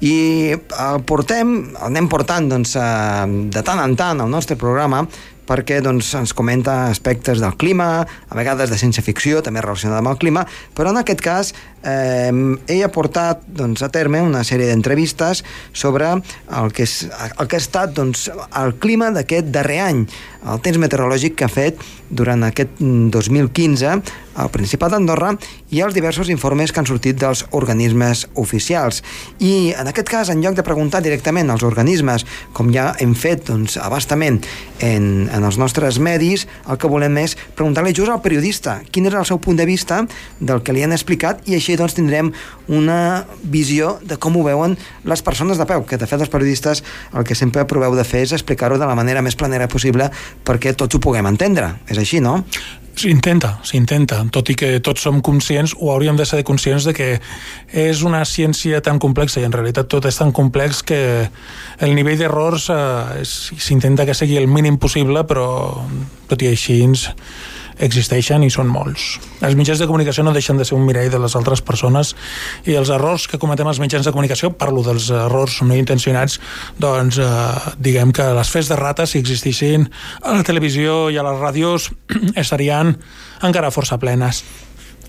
I 0.00 0.56
el 0.56 1.02
portem, 1.04 1.52
el 1.74 1.84
anem 1.90 2.08
portant 2.08 2.48
doncs, 2.48 2.72
eh, 2.80 3.26
de 3.52 3.62
tant 3.66 3.82
en 3.82 3.96
tant 3.96 4.24
al 4.24 4.32
nostre 4.32 4.56
programa 4.56 5.04
perquè 5.46 5.78
doncs, 5.84 6.08
ens 6.18 6.32
comenta 6.34 6.88
aspectes 6.90 7.38
del 7.38 7.54
clima, 7.60 8.02
a 8.02 8.34
vegades 8.34 8.72
de 8.72 8.78
ciència 8.80 9.04
ficció, 9.06 9.44
també 9.46 9.62
relacionada 9.62 10.00
amb 10.02 10.10
el 10.10 10.18
clima, 10.18 10.42
però 10.74 10.90
en 10.90 10.98
aquest 10.98 11.22
cas 11.22 11.52
eh, 11.86 12.32
ell 12.66 12.84
ha 12.84 12.92
portat 12.92 13.44
doncs, 13.46 13.84
a 13.86 13.90
terme 13.94 14.20
una 14.24 14.44
sèrie 14.46 14.68
d'entrevistes 14.70 15.44
sobre 15.72 16.12
el 16.16 16.72
que, 16.74 16.86
és, 16.86 17.06
el 17.38 17.46
que 17.46 17.58
ha 17.58 17.62
estat 17.62 17.94
doncs, 17.96 18.28
el 18.58 18.76
clima 18.82 19.12
d'aquest 19.14 19.52
darrer 19.54 19.80
any, 19.86 20.06
el 20.46 20.62
temps 20.62 20.78
meteorològic 20.82 21.38
que 21.38 21.46
ha 21.46 21.52
fet 21.52 21.80
durant 22.10 22.44
aquest 22.46 22.78
mm, 22.78 23.10
2015 23.14 23.94
al 24.36 24.50
Principat 24.52 24.92
d'Andorra 24.92 25.32
i 25.72 25.80
els 25.82 25.96
diversos 25.96 26.28
informes 26.30 26.70
que 26.70 26.82
han 26.82 26.88
sortit 26.88 27.16
dels 27.18 27.42
organismes 27.56 28.26
oficials. 28.38 29.00
I 29.40 29.72
en 29.78 29.88
aquest 29.90 30.10
cas, 30.12 30.30
en 30.30 30.42
lloc 30.44 30.54
de 30.58 30.64
preguntar 30.66 31.00
directament 31.02 31.50
als 31.50 31.64
organismes, 31.66 32.26
com 32.52 32.70
ja 32.74 32.90
hem 33.02 33.14
fet 33.16 33.46
doncs, 33.48 33.78
abastament 33.80 34.42
en, 34.84 35.26
en 35.32 35.46
els 35.46 35.58
nostres 35.58 35.98
medis, 35.98 36.46
el 36.68 36.78
que 36.78 36.90
volem 36.90 37.16
és 37.24 37.36
preguntar-li 37.56 37.94
just 37.96 38.12
al 38.12 38.22
periodista 38.22 38.78
quin 38.92 39.08
és 39.08 39.16
el 39.16 39.26
seu 39.28 39.40
punt 39.42 39.58
de 39.58 39.66
vista 39.68 40.02
del 40.38 40.62
que 40.62 40.74
li 40.76 40.84
han 40.84 40.94
explicat 40.94 41.42
i 41.48 41.56
així 41.56 41.75
doncs 41.78 41.96
tindrem 41.96 42.32
una 42.68 43.26
visió 43.42 43.96
de 44.02 44.18
com 44.20 44.36
ho 44.36 44.44
veuen 44.46 44.76
les 45.04 45.22
persones 45.22 45.58
de 45.58 45.66
peu, 45.68 45.84
que 45.86 45.98
de 46.00 46.08
fet 46.08 46.20
els 46.20 46.32
periodistes 46.32 46.82
el 47.14 47.26
que 47.26 47.36
sempre 47.38 47.66
proveu 47.68 47.96
de 47.96 48.04
fer 48.04 48.24
és 48.26 48.34
explicar-ho 48.36 48.80
de 48.80 48.88
la 48.88 48.96
manera 48.98 49.22
més 49.22 49.38
planera 49.38 49.68
possible 49.68 50.10
perquè 50.44 50.74
tots 50.74 50.96
ho 50.96 51.02
puguem 51.02 51.28
entendre. 51.30 51.74
És 51.88 52.00
així, 52.02 52.20
no? 52.20 52.42
S'intenta, 52.96 53.58
s'intenta, 53.60 54.22
tot 54.32 54.48
i 54.48 54.54
que 54.56 54.68
tots 54.80 55.02
som 55.04 55.18
conscients, 55.20 55.74
o 55.76 55.90
hauríem 55.92 56.16
de 56.16 56.24
ser 56.24 56.40
conscients 56.48 56.86
de 56.88 56.94
que 56.96 57.08
és 57.76 58.00
una 58.00 58.22
ciència 58.24 58.80
tan 58.80 58.96
complexa 59.02 59.42
i 59.42 59.44
en 59.44 59.52
realitat 59.52 59.90
tot 59.92 60.08
és 60.08 60.16
tan 60.16 60.32
complex 60.32 60.80
que 60.80 61.00
el 61.84 61.92
nivell 61.98 62.16
d'errors 62.16 62.70
eh, 62.72 63.20
s'intenta 63.28 64.08
que 64.08 64.16
sigui 64.16 64.40
el 64.40 64.48
mínim 64.48 64.80
possible, 64.80 65.26
però 65.28 65.44
tot 66.30 66.40
i 66.40 66.48
així 66.54 66.80
existeixen 67.82 68.44
i 68.46 68.50
són 68.52 68.68
molts. 68.72 69.16
Els 69.44 69.56
mitjans 69.58 69.80
de 69.80 69.88
comunicació 69.88 70.24
no 70.24 70.32
deixen 70.32 70.56
de 70.56 70.64
ser 70.64 70.76
un 70.76 70.84
mirall 70.86 71.10
de 71.12 71.20
les 71.20 71.36
altres 71.36 71.62
persones 71.64 72.14
i 72.64 72.76
els 72.78 72.90
errors 72.94 73.26
que 73.28 73.40
cometem 73.42 73.68
els 73.68 73.80
mitjans 73.82 74.06
de 74.06 74.12
comunicació, 74.14 74.52
parlo 74.56 74.84
dels 74.86 75.10
errors 75.10 75.60
no 75.62 75.76
intencionats, 75.76 76.38
doncs 76.80 77.20
eh, 77.20 77.30
diguem 77.78 78.14
que 78.16 78.28
les 78.36 78.52
fes 78.52 78.70
de 78.72 78.78
rata, 78.80 79.06
si 79.06 79.20
existissin 79.20 79.88
a 80.22 80.38
la 80.38 80.46
televisió 80.46 81.06
i 81.10 81.18
a 81.20 81.26
les 81.26 81.40
ràdios, 81.40 81.90
estarien 82.44 82.96
encara 83.44 83.74
força 83.74 84.00
plenes. 84.00 84.44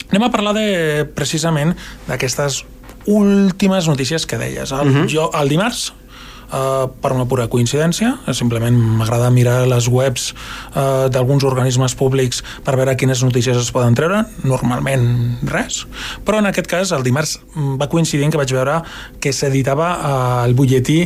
Anem 0.07 0.27
a 0.27 0.31
parlar 0.31 0.55
de, 0.55 1.05
precisament 1.15 1.73
d'aquestes 2.07 2.63
últimes 3.07 3.87
notícies 3.87 4.27
que 4.27 4.37
deies. 4.39 4.71
El, 4.71 4.87
uh 4.87 4.95
-huh. 4.95 5.07
jo, 5.07 5.31
el 5.33 5.49
dimarts, 5.49 5.93
Uh, 6.47 6.87
per 7.03 7.11
una 7.11 7.25
pura 7.27 7.49
coincidència, 7.51 8.13
eh, 8.23 8.33
simplement 8.33 8.71
m'agrada 8.71 9.27
mirar 9.35 9.65
les 9.67 9.89
webs 9.91 10.29
uh, 10.31 11.09
d'alguns 11.11 11.43
organismes 11.43 11.91
públics 11.99 12.39
per 12.63 12.77
veure 12.79 12.95
quines 12.95 13.19
notícies 13.25 13.59
es 13.59 13.71
poden 13.75 13.97
treure, 13.99 14.21
normalment 14.47 15.41
res, 15.43 15.81
però 16.23 16.39
en 16.39 16.47
aquest 16.47 16.69
cas 16.71 16.93
el 16.95 17.03
dimarts 17.03 17.41
mm, 17.53 17.75
va 17.81 17.89
coincidir 17.91 18.29
que 18.31 18.39
vaig 18.39 18.53
veure 18.55 18.77
que 19.19 19.35
s'editava 19.35 19.89
uh, 19.97 20.45
el 20.47 20.55
butlletí 20.55 21.01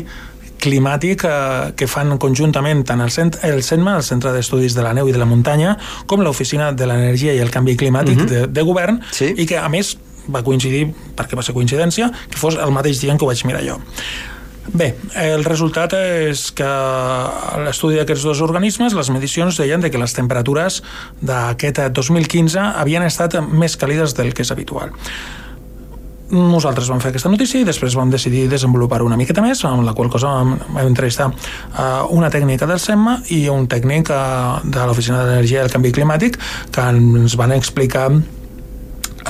climàtic 0.61 1.25
eh, 1.25 1.73
que 1.77 1.87
fan 1.89 2.13
conjuntament 2.21 2.85
tant 2.87 3.01
el, 3.03 3.11
cent 3.13 3.33
el 3.47 3.63
CENMA, 3.65 3.97
el 3.97 4.05
Centre 4.05 4.33
d'Estudis 4.35 4.77
de 4.77 4.85
la 4.85 4.93
Neu 4.93 5.09
i 5.09 5.15
de 5.15 5.19
la 5.21 5.27
Muntanya, 5.29 5.75
com 6.05 6.23
l'Oficina 6.23 6.71
de 6.71 6.87
l'Energia 6.87 7.33
i 7.33 7.41
el 7.43 7.51
Canvi 7.53 7.75
Climàtic 7.81 8.17
uh 8.17 8.23
-huh. 8.23 8.29
de, 8.29 8.47
de 8.47 8.61
Govern, 8.61 9.01
Sí. 9.11 9.33
i 9.35 9.45
que 9.45 9.57
a 9.57 9.69
més 9.69 9.97
va 10.29 10.43
coincidir, 10.43 10.93
perquè 11.17 11.35
va 11.35 11.41
ser 11.41 11.55
coincidència, 11.55 12.11
que 12.29 12.37
fos 12.37 12.55
el 12.55 12.71
mateix 12.71 13.01
dia 13.01 13.11
en 13.11 13.17
què 13.17 13.23
ho 13.23 13.27
vaig 13.27 13.43
mirar 13.45 13.63
jo. 13.65 13.79
Bé, 14.69 14.91
el 15.17 15.43
resultat 15.43 15.95
és 15.97 16.45
que 16.53 16.69
l'estudi 17.65 17.97
d'aquests 17.97 18.23
dos 18.29 18.41
organismes 18.45 18.93
les 18.93 19.09
medicions 19.09 19.57
deien 19.57 19.81
de 19.81 19.89
que 19.89 19.99
les 19.99 20.13
temperatures 20.13 20.81
d'aquest 21.19 21.81
2015 21.97 22.61
havien 22.79 23.03
estat 23.03 23.39
més 23.49 23.75
càlides 23.75 24.13
del 24.15 24.35
que 24.37 24.45
és 24.45 24.51
habitual. 24.53 24.93
Nosaltres 26.31 26.87
vam 26.87 27.01
fer 27.03 27.09
aquesta 27.11 27.29
notícia 27.31 27.59
i 27.59 27.67
després 27.67 27.97
vam 27.97 28.11
decidir 28.13 28.45
desenvolupar 28.47 29.01
una 29.03 29.17
miqueta 29.19 29.43
més, 29.43 29.65
amb 29.67 29.83
la 29.83 29.91
qual 29.97 30.11
cosa 30.13 30.29
vam, 30.31 30.53
vam 30.69 30.85
entrevistar 30.87 31.27
uh, 31.27 32.05
una 32.15 32.29
tècnica 32.31 32.69
del 32.69 32.79
SEMMA 32.79 33.17
i 33.35 33.41
un 33.51 33.67
tècnic 33.67 34.13
uh, 34.13 34.61
de 34.63 34.85
l'Oficina 34.87 35.25
d'Energia 35.25 35.59
i 35.59 35.65
el 35.65 35.73
Canvi 35.73 35.91
Climàtic 35.97 36.39
que 36.71 36.85
ens 36.93 37.35
van 37.35 37.51
explicar 37.57 38.07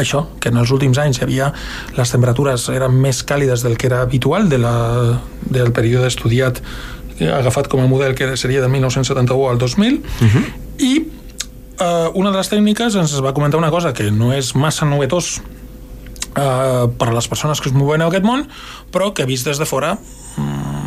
això, 0.02 0.26
que 0.40 0.50
en 0.50 0.60
els 0.62 0.72
últims 0.74 1.00
anys 1.02 1.22
havia 1.24 1.52
les 1.98 2.12
temperatures 2.14 2.68
eren 2.74 2.98
més 3.04 3.22
càlides 3.28 3.64
del 3.66 3.78
que 3.78 3.88
era 3.90 4.02
habitual 4.02 4.50
de 4.50 4.60
la, 4.62 4.74
del 5.42 5.72
període 5.76 6.10
estudiat 6.12 6.62
eh, 7.20 7.30
agafat 7.30 7.70
com 7.72 7.84
a 7.84 7.88
model 7.88 8.16
que 8.18 8.36
seria 8.38 8.62
de 8.62 8.70
1971 8.72 9.50
al 9.50 9.58
2000 9.58 9.94
uh 9.94 10.28
-huh. 10.28 10.46
i 10.80 10.94
eh, 11.80 12.10
una 12.14 12.32
de 12.32 12.38
les 12.38 12.52
tècniques 12.52 12.96
ens 12.96 13.22
va 13.24 13.34
comentar 13.34 13.58
una 13.58 13.72
cosa 13.72 13.94
que 13.94 14.12
no 14.12 14.34
és 14.34 14.56
massa 14.56 14.86
novetós 14.86 15.42
eh, 16.36 16.88
per 16.98 17.08
a 17.08 17.14
les 17.14 17.28
persones 17.28 17.62
que 17.62 17.70
es 17.70 17.76
mouen 17.76 18.02
en 18.02 18.08
aquest 18.08 18.26
món 18.26 18.48
però 18.92 19.14
que 19.14 19.26
vist 19.26 19.46
des 19.46 19.58
de 19.58 19.66
fora 19.66 19.98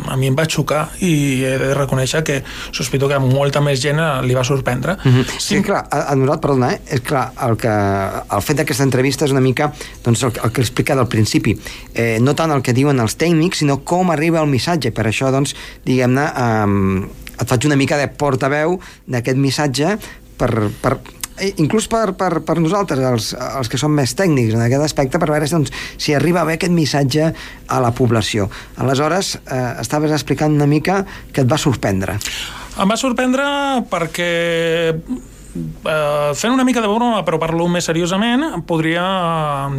a 0.09 0.17
mi 0.17 0.27
em 0.27 0.35
va 0.37 0.45
xocar 0.49 0.89
i 0.99 1.43
he 1.45 1.57
de 1.61 1.73
reconèixer 1.73 2.23
que 2.23 2.41
sospito 2.71 3.07
que 3.07 3.17
a 3.17 3.23
molta 3.23 3.61
més 3.61 3.81
gent 3.81 3.99
eh, 3.99 4.11
li 4.25 4.35
va 4.35 4.43
sorprendre 4.43 4.95
Mm 5.05 5.11
-hmm. 5.11 5.39
Sí, 5.39 5.61
clar, 5.61 5.87
a, 5.89 6.11
a 6.11 6.15
nosaltres, 6.15 6.41
perdona, 6.41 6.73
eh? 6.73 6.79
és 6.87 7.01
clar, 7.01 7.31
el, 7.47 7.55
que, 7.57 7.69
el 8.35 8.41
fet 8.41 8.57
d'aquesta 8.57 8.83
entrevista 8.83 9.25
és 9.25 9.31
una 9.31 9.41
mica 9.41 9.71
doncs, 10.03 10.23
el, 10.23 10.31
el 10.43 10.51
que 10.51 10.61
he 10.61 10.63
explicat 10.63 10.97
al 10.97 11.07
principi. 11.07 11.57
Eh, 11.93 12.17
no 12.21 12.33
tant 12.33 12.51
el 12.51 12.61
que 12.61 12.73
diuen 12.73 12.99
els 12.99 13.17
tècnics, 13.17 13.57
sinó 13.57 13.83
com 13.83 14.11
arriba 14.11 14.41
el 14.41 14.47
missatge. 14.47 14.91
Per 14.91 15.05
això, 15.05 15.31
doncs, 15.31 15.55
diguem-ne, 15.85 16.25
eh, 16.25 17.41
et 17.41 17.47
faig 17.47 17.65
una 17.65 17.75
mica 17.75 17.97
de 17.97 18.07
portaveu 18.07 18.79
d'aquest 19.05 19.37
missatge 19.37 19.97
per, 20.37 20.69
per, 20.81 20.97
inclús 21.57 21.87
per, 21.91 22.13
per, 22.17 22.41
per 22.47 22.57
nosaltres, 22.61 23.01
els, 23.03 23.29
els 23.35 23.71
que 23.71 23.79
som 23.81 23.93
més 23.95 24.15
tècnics 24.17 24.55
en 24.55 24.63
aquest 24.65 24.85
aspecte, 24.87 25.21
per 25.21 25.29
veure 25.31 25.49
doncs, 25.51 25.73
si 26.01 26.15
arriba 26.15 26.45
bé 26.47 26.57
aquest 26.57 26.73
missatge 26.73 27.31
a 27.67 27.79
la 27.83 27.91
població. 27.95 28.49
Aleshores, 28.81 29.35
eh, 29.45 29.63
estaves 29.83 30.13
explicant 30.15 30.55
una 30.55 30.69
mica 30.69 31.03
que 31.33 31.43
et 31.43 31.51
va 31.51 31.59
sorprendre. 31.61 32.17
Em 32.75 32.91
va 32.91 32.97
sorprendre 32.99 33.45
perquè 33.91 34.31
eh, 34.91 36.31
fent 36.35 36.53
una 36.53 36.65
mica 36.67 36.83
de 36.83 36.91
broma, 36.91 37.23
però 37.27 37.39
parlo 37.41 37.67
més 37.71 37.87
seriosament, 37.87 38.43
podria 38.67 39.05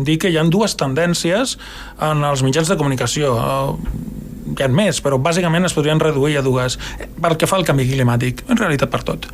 dir 0.06 0.18
que 0.20 0.32
hi 0.32 0.38
ha 0.40 0.46
dues 0.48 0.76
tendències 0.80 1.56
en 2.02 2.24
els 2.24 2.44
mitjans 2.46 2.72
de 2.72 2.78
comunicació. 2.80 3.36
Eh, 3.36 4.25
hi 4.60 4.66
ha 4.66 4.70
més, 4.72 5.00
però 5.04 5.18
bàsicament 5.22 5.68
es 5.68 5.74
podrien 5.76 6.00
reduir 6.02 6.38
a 6.40 6.44
dues. 6.44 6.78
Pel 6.98 7.36
que 7.40 7.48
fa 7.48 7.58
al 7.60 7.66
canvi 7.68 7.88
climàtic, 7.90 8.44
en 8.50 8.60
realitat 8.60 8.92
per 8.92 9.02
tot. 9.06 9.28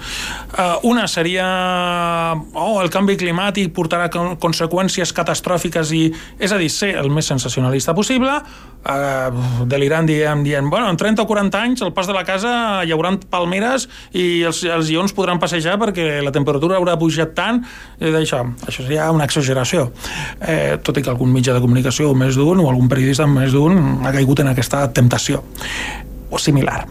Uh, 0.52 0.76
una 0.90 1.06
seria 1.10 1.46
oh, 2.36 2.80
el 2.82 2.90
canvi 2.92 3.16
climàtic 3.20 3.72
portarà 3.76 4.08
con 4.12 4.36
conseqüències 4.42 5.14
catastròfiques 5.16 5.94
i, 5.96 6.04
és 6.42 6.52
a 6.52 6.60
dir, 6.60 6.70
ser 6.72 6.94
el 7.00 7.10
més 7.12 7.28
sensacionalista 7.30 7.94
possible, 7.96 8.40
uh, 8.84 9.64
delirant 9.68 10.06
dient, 10.08 10.42
dient, 10.44 10.68
bueno, 10.70 10.90
en 10.90 10.96
30 10.96 11.22
o 11.22 11.26
40 11.26 11.62
anys 11.62 11.82
al 11.82 11.92
pas 11.94 12.06
de 12.06 12.16
la 12.16 12.24
casa 12.28 12.52
hi 12.84 12.92
haurà 12.94 13.14
palmeres 13.30 13.88
i 14.12 14.42
els, 14.48 14.62
els 14.64 14.90
lleons 14.90 15.14
podran 15.16 15.40
passejar 15.42 15.78
perquè 15.80 16.20
la 16.24 16.34
temperatura 16.34 16.78
haurà 16.80 16.96
pujat 17.00 17.34
tant 17.36 17.62
i 18.00 18.12
d'això, 18.14 18.44
això 18.66 18.84
seria 18.84 19.10
una 19.14 19.26
exageració 19.28 19.90
eh, 20.40 20.78
tot 20.82 20.98
i 20.98 21.04
que 21.04 21.12
algun 21.12 21.32
mitjà 21.34 21.56
de 21.56 21.64
comunicació 21.64 22.12
o 22.12 22.18
més 22.18 22.38
d'un 22.38 22.62
o 22.62 22.70
algun 22.70 22.88
periodista 22.92 23.26
més 23.30 23.54
d'un 23.54 24.06
ha 24.06 24.14
caigut 24.14 24.42
en 24.42 24.52
aquesta 24.52 24.86
temptació 24.94 25.42
o 26.32 26.38
similar. 26.40 26.86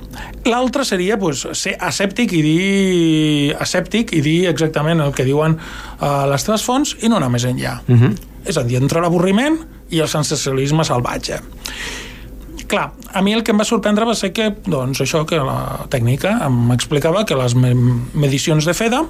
L'altre 0.46 0.86
seria 0.86 1.18
pues, 1.18 1.42
ser 1.58 1.74
escèptic 1.82 2.36
i 2.38 2.42
dir 2.46 3.56
escèptic 3.62 4.14
i 4.14 4.22
dir 4.22 4.38
exactament 4.52 5.02
el 5.02 5.16
que 5.18 5.26
diuen 5.26 5.58
uh, 5.58 6.28
les 6.30 6.46
teves 6.46 6.66
fonts 6.66 6.94
i 7.02 7.10
no 7.10 7.18
anar 7.18 7.32
més 7.34 7.48
enllà. 7.50 7.80
Uh 7.88 7.98
-huh. 7.98 8.12
És 8.46 8.58
a 8.58 8.64
dir, 8.64 8.78
entre 8.78 9.02
l'avorriment 9.02 9.58
i 9.92 10.00
el 10.00 10.10
sensacionalisme 10.12 10.86
salvatge. 10.88 11.42
clar, 12.72 12.94
a 13.12 13.22
mi 13.22 13.34
el 13.36 13.44
que 13.44 13.52
em 13.52 13.60
va 13.60 13.66
sorprendre 13.68 14.06
va 14.08 14.14
ser 14.16 14.30
que, 14.32 14.46
doncs, 14.64 15.02
això, 15.04 15.26
que 15.28 15.36
la 15.44 15.84
tècnica 15.92 16.38
m'explicava 16.48 17.26
que 17.28 17.36
les 17.36 17.52
me 17.60 17.74
medicions 17.76 18.64
de 18.64 18.72
FEDA 18.74 19.02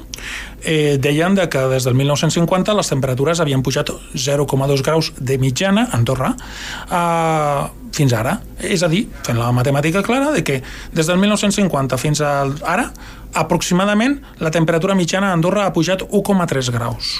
eh, 0.64 0.98
deien 0.98 1.38
de 1.38 1.46
que 1.46 1.62
des 1.70 1.86
del 1.86 1.94
1950 1.94 2.74
les 2.74 2.90
temperatures 2.90 3.40
havien 3.40 3.62
pujat 3.62 3.92
0,2 4.16 4.82
graus 4.82 5.12
de 5.20 5.38
mitjana 5.38 5.86
a 5.92 6.00
Andorra 6.00 6.34
eh, 6.34 7.70
fins 7.94 8.16
ara. 8.18 8.40
És 8.58 8.82
a 8.82 8.90
dir, 8.90 9.04
fent 9.28 9.38
la 9.38 9.52
matemàtica 9.54 10.02
clara, 10.02 10.32
de 10.34 10.42
que 10.48 10.64
des 10.96 11.06
del 11.06 11.22
1950 11.22 12.02
fins 12.02 12.24
a 12.26 12.34
ara, 12.66 12.90
aproximadament 13.38 14.24
la 14.40 14.50
temperatura 14.50 14.98
mitjana 14.98 15.30
a 15.30 15.38
Andorra 15.38 15.68
ha 15.68 15.76
pujat 15.76 16.02
1,3 16.10 16.74
graus 16.74 17.20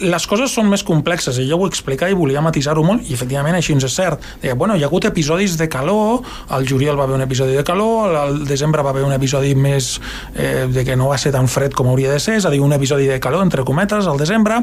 les 0.00 0.26
coses 0.26 0.52
són 0.52 0.68
més 0.70 0.82
complexes 0.86 1.38
i 1.40 1.46
jo 1.48 1.58
ho 1.60 1.68
explicar 1.68 2.10
i 2.10 2.16
volia 2.16 2.42
matisar-ho 2.44 2.82
molt 2.86 3.08
i 3.08 3.14
efectivament 3.16 3.56
així 3.56 3.74
ens 3.76 3.86
és 3.86 3.96
cert. 3.96 4.24
Deia, 4.42 4.56
bueno, 4.58 4.76
hi 4.76 4.84
ha 4.84 4.88
hagut 4.88 5.06
episodis 5.08 5.56
de 5.60 5.68
calor, 5.72 6.24
al 6.48 6.66
juliol 6.68 6.98
va 6.98 7.06
haver 7.06 7.18
un 7.18 7.24
episodi 7.26 7.56
de 7.58 7.64
calor, 7.66 8.16
al 8.16 8.42
desembre 8.48 8.84
va 8.86 8.94
haver 8.94 9.04
un 9.06 9.14
episodi 9.16 9.54
més 9.54 9.92
eh, 10.34 10.66
de 10.70 10.84
que 10.86 10.96
no 10.96 11.10
va 11.12 11.18
ser 11.20 11.34
tan 11.36 11.48
fred 11.48 11.76
com 11.76 11.90
hauria 11.92 12.12
de 12.12 12.20
ser, 12.22 12.38
és 12.40 12.48
a 12.48 12.52
dir, 12.52 12.62
un 12.64 12.72
episodi 12.76 13.08
de 13.10 13.20
calor, 13.20 13.44
entre 13.44 13.64
cometes, 13.66 14.08
al 14.08 14.20
desembre, 14.20 14.62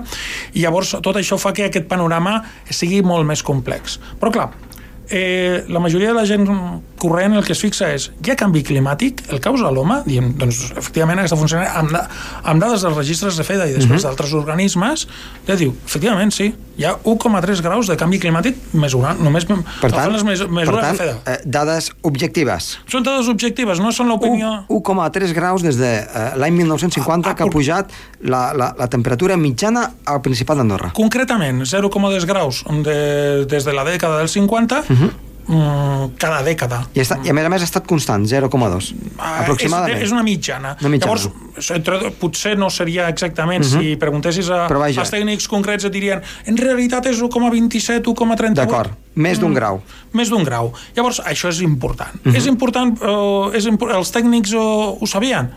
i 0.54 0.66
llavors 0.66 0.96
tot 1.04 1.20
això 1.20 1.40
fa 1.42 1.54
que 1.54 1.68
aquest 1.68 1.90
panorama 1.90 2.40
sigui 2.70 3.04
molt 3.06 3.28
més 3.28 3.44
complex. 3.46 4.00
Però 4.20 4.34
clar, 4.34 4.50
eh, 5.10 5.64
la 5.68 5.80
majoria 5.80 6.10
de 6.10 6.20
la 6.20 6.26
gent 6.26 6.48
corrent 7.00 7.38
el 7.38 7.46
que 7.46 7.54
es 7.56 7.62
fixa 7.62 7.90
és 7.96 8.10
hi 8.24 8.32
ha 8.34 8.38
canvi 8.40 8.64
climàtic, 8.68 9.24
el 9.34 9.42
causa 9.44 9.72
l'home 9.74 10.02
diem, 10.08 10.32
doncs 10.40 10.72
efectivament 10.78 11.22
aquesta 11.22 11.38
funciona 11.40 11.68
amb, 11.80 11.94
amb 11.94 12.64
dades 12.64 12.86
dels 12.86 12.98
registres 12.98 13.38
de 13.40 13.46
FEDA 13.48 13.68
i 13.70 13.76
després 13.76 13.88
uh 13.88 13.94
mhm. 13.94 14.00
-huh. 14.00 14.08
d'altres 14.08 14.34
organismes, 14.34 15.08
ja 15.48 15.56
diu, 15.56 15.76
efectivament 15.86 16.34
sí, 16.34 16.54
hi 16.78 16.86
ha 16.86 16.94
1,3 17.04 17.62
graus 17.62 17.88
de 17.88 17.96
canvi 17.98 18.20
climàtic 18.20 18.56
mesurant, 18.74 19.20
només 19.20 19.46
per 19.46 19.92
tant, 19.92 20.12
les 20.12 20.24
mes 20.24 20.40
mesures 20.48 20.70
per 20.70 20.82
tant, 20.82 20.98
de 20.98 21.04
FEDA. 21.04 21.16
Eh, 21.26 21.40
dades 21.46 21.92
objectives. 22.02 22.80
Són 22.88 23.04
dades 23.04 23.28
objectives, 23.28 23.80
no 23.80 23.92
són 23.92 24.08
l'opinió... 24.08 24.66
1,3 24.70 25.34
graus 25.34 25.62
des 25.62 25.78
de 25.78 25.92
eh, 26.06 26.32
l'any 26.36 26.54
1950 26.54 27.28
ah, 27.28 27.32
ah, 27.32 27.36
que 27.36 27.44
ha 27.44 27.48
pujat 27.48 27.92
la, 28.22 28.54
la, 28.54 28.74
la 28.78 28.88
temperatura 28.88 29.38
mitjana 29.38 29.92
al 30.06 30.22
Principat 30.22 30.58
d'Andorra. 30.58 30.92
Concretament, 30.94 31.64
0,2 31.66 32.26
graus 32.26 32.64
de, 32.68 33.46
des 33.50 33.64
de 33.64 33.74
la 33.74 33.84
dècada 33.84 34.20
dels 34.20 34.32
50 34.32 34.84
uh 34.84 34.86
-huh 34.90 35.27
cada 35.48 36.42
dècada. 36.44 36.82
I, 36.92 37.02
està, 37.06 37.18
I 37.24 37.32
a 37.32 37.36
més 37.36 37.46
a 37.48 37.52
més 37.52 37.64
ha 37.64 37.68
estat 37.70 37.86
constant, 37.88 38.26
0,2, 38.28 38.90
ah, 39.16 39.44
aproximadament. 39.44 39.96
És, 39.96 40.10
és 40.10 40.16
una 40.16 40.24
mitjana. 40.28 40.74
Una 40.82 40.92
mitjana. 40.92 41.16
Llavors, 41.16 41.70
entre, 41.72 42.12
potser 42.20 42.58
no 42.60 42.70
seria 42.74 43.08
exactament, 43.08 43.64
uh 43.64 43.72
-huh. 43.72 43.80
si 43.80 43.96
preguntessis 43.96 44.50
a, 44.50 44.66
als 44.68 45.12
tècnics 45.12 45.48
concrets 45.48 45.86
et 45.86 45.92
dirien 45.92 46.22
en 46.46 46.58
realitat 46.58 47.06
és 47.06 47.22
1,27, 47.22 48.12
1,38. 48.12 48.54
D'acord, 48.54 48.92
més 49.16 49.40
d'un 49.40 49.52
mm, 49.52 49.56
grau. 49.56 49.82
Més 50.12 50.30
d'un 50.30 50.44
grau. 50.44 50.74
Llavors, 50.96 51.22
això 51.22 51.48
és 51.50 51.62
important. 51.62 52.14
Uh 52.14 52.32
-huh. 52.32 52.38
És 52.38 52.46
important, 52.46 53.00
uh, 53.02 53.56
és 53.56 53.66
imp 53.66 53.82
els 53.82 54.12
tècnics 54.12 54.54
uh, 54.54 54.98
ho 55.00 55.06
sabien? 55.06 55.50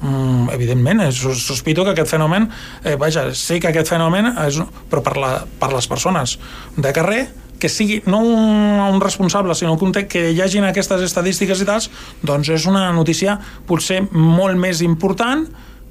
Mm, 0.00 0.50
evidentment, 0.50 1.00
eh, 1.00 1.12
sospito 1.12 1.82
que 1.84 1.90
aquest 1.90 2.10
fenomen 2.10 2.50
eh, 2.84 2.96
vaja, 2.96 3.34
sé 3.34 3.58
que 3.58 3.68
aquest 3.68 3.88
fenomen 3.88 4.26
és, 4.44 4.60
però 4.90 5.00
per, 5.00 5.16
la, 5.16 5.46
per 5.58 5.72
les 5.72 5.86
persones 5.86 6.38
de 6.76 6.92
carrer 6.92 7.28
que 7.58 7.70
sigui 7.72 8.02
no 8.06 8.20
un, 8.24 8.80
un 8.94 9.00
responsable, 9.00 9.54
sinó 9.54 9.74
un 9.74 9.80
que 10.10 10.30
hi 10.32 10.40
hagin 10.42 10.66
aquestes 10.68 11.02
estadístiques 11.06 11.62
i 11.62 11.68
tals, 11.68 11.90
doncs 12.22 12.50
és 12.52 12.66
una 12.68 12.88
notícia 12.92 13.38
potser 13.68 14.02
molt 14.12 14.58
més 14.60 14.82
important 14.84 15.46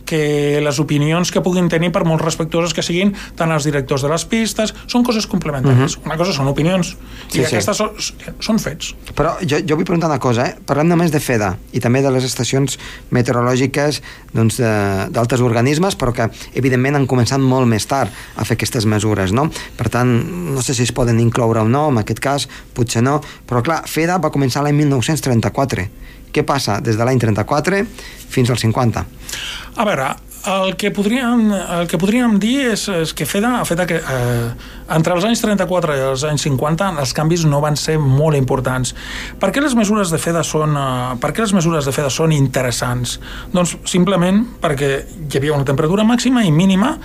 que 0.06 0.62
les 0.64 0.80
opinions 0.80 1.32
que 1.34 1.42
puguin 1.42 1.70
tenir 1.72 1.92
per 1.92 2.06
molt 2.08 2.24
respectuoses 2.24 2.74
que 2.74 2.84
siguin 2.86 3.14
tant 3.38 3.52
els 3.52 3.66
directors 3.68 4.06
de 4.06 4.12
les 4.12 4.26
pistes, 4.30 4.74
són 4.92 5.04
coses 5.04 5.28
complementàries. 5.28 5.98
Uh 5.98 6.02
-huh. 6.02 6.06
Una 6.06 6.18
cosa 6.18 6.34
són 6.34 6.48
opinions 6.48 6.96
sí, 7.28 7.40
i 7.40 7.42
sí. 7.42 7.46
aquestes 7.46 7.78
són, 7.78 7.92
són 8.40 8.60
fets. 8.60 8.94
Però 9.16 9.36
jo, 9.42 9.58
jo 9.68 9.76
vull 9.76 9.86
preguntar 9.86 10.10
una 10.10 10.20
cosa, 10.20 10.48
eh? 10.48 10.56
parlem 10.66 10.88
només 10.88 11.12
de 11.12 11.20
FEDA 11.20 11.58
i 11.74 11.80
també 11.80 12.02
de 12.02 12.12
les 12.12 12.24
estacions 12.24 12.78
meteorològiques 13.10 14.02
doncs, 14.34 14.58
d'altres 14.58 15.40
doncs, 15.40 15.50
organismes, 15.50 15.96
però 15.98 16.14
que 16.14 16.30
evidentment 16.54 16.96
han 16.96 17.08
començat 17.08 17.40
molt 17.40 17.68
més 17.68 17.86
tard 17.86 18.12
a 18.36 18.44
fer 18.44 18.54
aquestes 18.54 18.86
mesures, 18.86 19.32
no? 19.32 19.50
Per 19.78 19.90
tant, 19.90 20.10
no 20.54 20.62
sé 20.62 20.74
si 20.74 20.84
es 20.84 20.92
poden 20.92 21.20
incloure 21.20 21.60
o 21.60 21.68
no, 21.68 21.90
en 21.90 21.98
aquest 21.98 22.20
cas 22.20 22.48
potser 22.74 23.02
no, 23.02 23.22
però 23.48 23.62
clar, 23.62 23.84
FEDA 23.88 24.18
va 24.18 24.32
començar 24.32 24.64
l'any 24.64 24.76
1934 24.76 25.88
què 26.36 26.44
passa 26.48 26.82
des 26.84 27.00
de 27.00 27.08
l'any 27.08 27.22
34 27.24 27.84
fins 28.36 28.52
al 28.52 28.60
50? 28.60 29.06
A 29.76 29.88
veure, 29.88 30.12
el 30.46 30.76
que 30.78 30.92
podríem, 30.94 31.48
el 31.52 31.88
que 31.90 31.98
podríem 31.98 32.38
dir 32.42 32.68
és, 32.70 32.86
és 32.94 33.14
que 33.18 33.26
FEDA, 33.26 33.64
FEDA 33.66 33.86
que, 33.90 33.98
eh, 33.98 34.50
entre 34.94 35.16
els 35.16 35.26
anys 35.26 35.42
34 35.42 35.96
i 35.98 36.04
els 36.12 36.26
anys 36.30 36.46
50 36.46 36.92
els 37.02 37.14
canvis 37.18 37.46
no 37.50 37.62
van 37.64 37.78
ser 37.80 37.98
molt 38.02 38.38
importants. 38.38 38.94
Per 39.42 39.50
què 39.52 39.64
les 39.64 39.76
mesures 39.78 40.14
de 40.14 40.20
FEDA 40.22 40.44
són, 40.46 40.78
eh, 40.78 41.16
per 41.22 41.34
què 41.34 41.46
les 41.46 41.56
mesures 41.58 41.86
de 41.86 41.94
FEDA 41.96 42.12
són 42.14 42.36
interessants? 42.36 43.20
Doncs 43.54 43.78
simplement 43.90 44.44
perquè 44.62 44.92
hi 45.26 45.38
havia 45.40 45.56
una 45.58 45.66
temperatura 45.66 46.06
màxima 46.06 46.46
i 46.46 46.52
mínima 46.52 46.98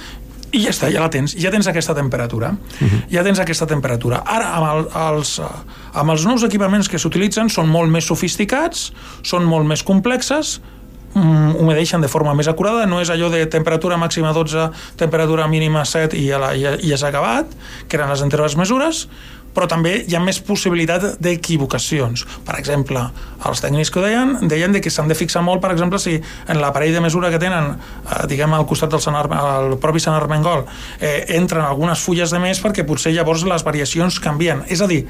i 0.53 0.65
ja 0.65 0.73
està, 0.73 0.89
ja 0.91 1.03
la 1.05 1.11
tens, 1.13 1.37
ja 1.39 1.53
tens 1.53 1.69
aquesta 1.71 1.95
temperatura. 1.95 2.51
Uh 2.51 2.85
mhm. 2.85 2.91
-huh. 2.91 3.03
Ja 3.11 3.23
tens 3.23 3.39
aquesta 3.39 3.67
temperatura. 3.67 4.23
Ara, 4.27 4.55
amb, 4.55 4.67
el, 4.67 5.15
els, 5.17 5.41
amb 5.93 6.11
els 6.11 6.25
nous 6.25 6.43
equipaments 6.43 6.89
que 6.89 6.99
s'utilitzen, 6.99 7.49
són 7.49 7.69
molt 7.69 7.91
més 7.91 8.05
sofisticats, 8.05 8.93
són 9.23 9.45
molt 9.45 9.67
més 9.67 9.83
complexes, 9.83 10.61
mm, 11.15 11.57
ho 11.59 11.65
medeixen 11.65 12.01
de 12.01 12.09
forma 12.09 12.35
més 12.35 12.49
acurada, 12.49 12.87
no 12.87 13.01
és 13.01 13.11
allò 13.11 13.31
de 13.31 13.47
temperatura 13.47 13.97
màxima 13.97 14.33
12, 14.33 14.71
temperatura 14.97 15.47
mínima 15.47 15.85
7 15.85 16.17
i 16.17 16.27
ja, 16.29 16.39
la, 16.39 16.55
ja, 16.57 16.77
ja 16.83 16.97
s'ha 16.97 17.09
acabat, 17.09 17.47
que 17.89 17.97
eren 17.97 18.11
les 18.11 18.23
anteriors 18.23 18.57
mesures, 18.57 19.09
però 19.55 19.67
també 19.71 20.05
hi 20.07 20.15
ha 20.17 20.21
més 20.23 20.41
possibilitat 20.45 21.21
d'equivocacions. 21.23 22.27
Per 22.47 22.59
exemple, 22.59 23.03
els 23.49 23.63
tècnics 23.65 23.91
que 23.91 24.01
ho 24.01 24.05
deien, 24.05 24.37
deien 24.51 24.73
de 24.73 24.83
que 24.83 24.93
s'han 24.93 25.11
de 25.11 25.17
fixar 25.19 25.43
molt, 25.47 25.63
per 25.63 25.73
exemple, 25.75 25.99
si 26.03 26.19
en 26.21 26.61
l'aparell 26.63 26.95
de 26.95 27.03
mesura 27.05 27.31
que 27.33 27.41
tenen, 27.43 27.73
eh, 27.75 28.27
diguem, 28.31 28.55
al 28.55 28.67
costat 28.67 28.91
del 28.91 29.03
Sant 29.03 29.17
el 29.17 29.77
propi 29.81 30.01
Sant 30.01 30.17
Armengol, 30.17 30.65
eh, 31.01 31.25
entren 31.37 31.65
algunes 31.65 32.01
fulles 32.01 32.31
de 32.31 32.39
més 32.39 32.61
perquè 32.63 32.87
potser 32.87 33.13
llavors 33.13 33.45
les 33.45 33.65
variacions 33.65 34.21
canvien. 34.21 34.65
És 34.69 34.81
a 34.81 34.87
dir, 34.87 35.07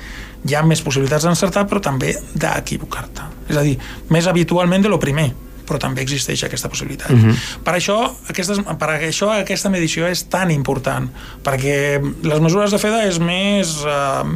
hi 0.47 0.55
ha 0.55 0.63
més 0.63 0.83
possibilitats 0.83 1.25
d'encertar, 1.25 1.67
però 1.69 1.81
també 1.81 2.15
d'equivocar-te. 2.35 3.23
És 3.51 3.57
a 3.57 3.63
dir, 3.63 3.79
més 4.09 4.27
habitualment 4.27 4.83
de 4.83 4.89
lo 4.89 4.99
primer 4.99 5.33
però 5.71 5.79
també 5.79 6.03
existeix 6.03 6.43
aquesta 6.47 6.69
possibilitat. 6.73 7.11
Uh 7.11 7.17
mhm. 7.17 7.31
-huh. 7.31 7.63
per, 7.65 7.75
això, 7.79 7.99
aquestes, 8.29 8.59
per 8.79 8.89
això 8.99 9.31
aquesta 9.39 9.71
medició 9.71 10.09
és 10.09 10.25
tan 10.29 10.51
important, 10.51 11.09
perquè 11.45 12.03
les 12.23 12.41
mesures 12.41 12.71
de 12.71 12.79
FEDA 12.79 13.07
és 13.07 13.19
més, 13.19 13.77
uh, 13.85 14.27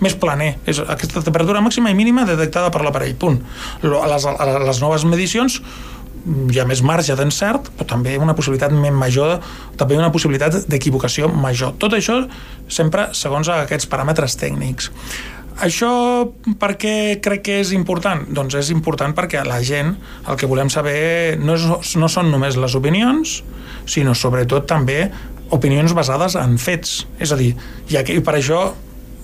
més 0.00 0.14
planer, 0.14 0.56
és 0.66 0.80
aquesta 0.80 1.22
temperatura 1.22 1.60
màxima 1.60 1.90
i 1.90 1.94
mínima 1.94 2.24
detectada 2.24 2.70
per 2.70 2.82
l'aparell, 2.82 3.14
punt. 3.14 3.40
Les, 3.82 4.26
les 4.66 4.80
noves 4.80 5.04
medicions 5.04 5.62
hi 6.52 6.60
ha 6.60 6.66
més 6.68 6.82
marge 6.84 7.14
d'encert, 7.16 7.70
però 7.76 7.86
també 7.94 8.16
una 8.20 8.34
possibilitat 8.36 8.72
més 8.76 8.92
major, 8.92 9.38
també 9.80 9.96
una 9.96 10.10
possibilitat 10.12 10.66
d'equivocació 10.68 11.28
major. 11.32 11.74
Tot 11.80 11.96
això 11.96 12.20
sempre 12.68 13.08
segons 13.16 13.48
aquests 13.48 13.88
paràmetres 13.90 14.36
tècnics. 14.40 14.90
Això 15.60 15.90
per 16.60 16.74
què 16.80 16.94
crec 17.22 17.42
que 17.48 17.58
és 17.60 17.72
important? 17.76 18.22
Doncs 18.32 18.56
és 18.60 18.70
important 18.72 19.14
perquè 19.16 19.42
la 19.44 19.60
gent 19.66 19.92
el 20.28 20.38
que 20.40 20.48
volem 20.48 20.70
saber 20.72 21.36
no, 21.40 21.56
és, 21.58 21.96
no 22.00 22.08
són 22.08 22.30
només 22.32 22.56
les 22.60 22.76
opinions, 22.78 23.40
sinó 23.84 24.14
sobretot 24.16 24.68
també 24.70 25.02
opinions 25.50 25.92
basades 25.96 26.38
en 26.40 26.56
fets. 26.62 27.02
És 27.18 27.34
a 27.34 27.40
dir, 27.40 27.52
i, 27.90 27.98
aquí, 28.00 28.20
per 28.24 28.38
això 28.38 28.70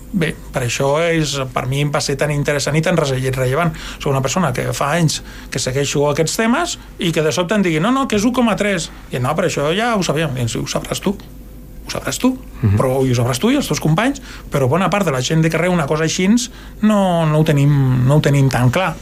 Bé, 0.07 0.29
per 0.55 0.61
això 0.63 0.93
és, 1.03 1.33
per 1.51 1.65
mi 1.67 1.81
va 1.91 1.99
ser 1.99 2.13
tan 2.15 2.31
interessant 2.31 2.77
i 2.79 2.81
tan 2.81 2.95
rellevant. 2.95 3.73
Soc 3.99 4.07
una 4.07 4.21
persona 4.23 4.53
que 4.55 4.69
fa 4.71 4.93
anys 4.95 5.19
que 5.51 5.59
segueixo 5.59 6.05
aquests 6.07 6.37
temes 6.39 6.77
i 7.03 7.11
que 7.11 7.25
de 7.25 7.33
sobte 7.35 7.57
em 7.57 7.65
digui 7.65 7.83
no, 7.83 7.91
no, 7.91 8.05
que 8.07 8.15
és 8.15 8.23
1,3. 8.23 8.87
I 9.11 9.19
no, 9.19 9.35
per 9.35 9.49
això 9.49 9.67
ja 9.75 9.97
ho 9.97 10.07
sabíem. 10.07 10.39
I 10.39 10.47
ho 10.47 10.63
sabràs 10.71 11.03
tu 11.03 11.17
ho 11.87 11.95
sabràs 11.95 12.19
tu, 12.19 12.33
però 12.75 12.99
ho 12.99 13.15
sabràs 13.15 13.39
tu 13.39 13.51
i 13.53 13.57
els 13.57 13.67
teus 13.69 13.81
companys, 13.83 14.21
però 14.51 14.67
bona 14.67 14.91
part 14.93 15.07
de 15.07 15.15
la 15.15 15.23
gent 15.23 15.41
de 15.41 15.51
carrer 15.53 15.71
una 15.71 15.87
cosa 15.87 16.05
així 16.05 16.27
no, 16.27 17.25
no, 17.25 17.39
ho 17.39 17.43
tenim, 17.47 17.71
no 18.05 18.17
ho 18.17 18.21
tenim 18.21 18.49
tan 18.51 18.69
clar. 18.73 18.93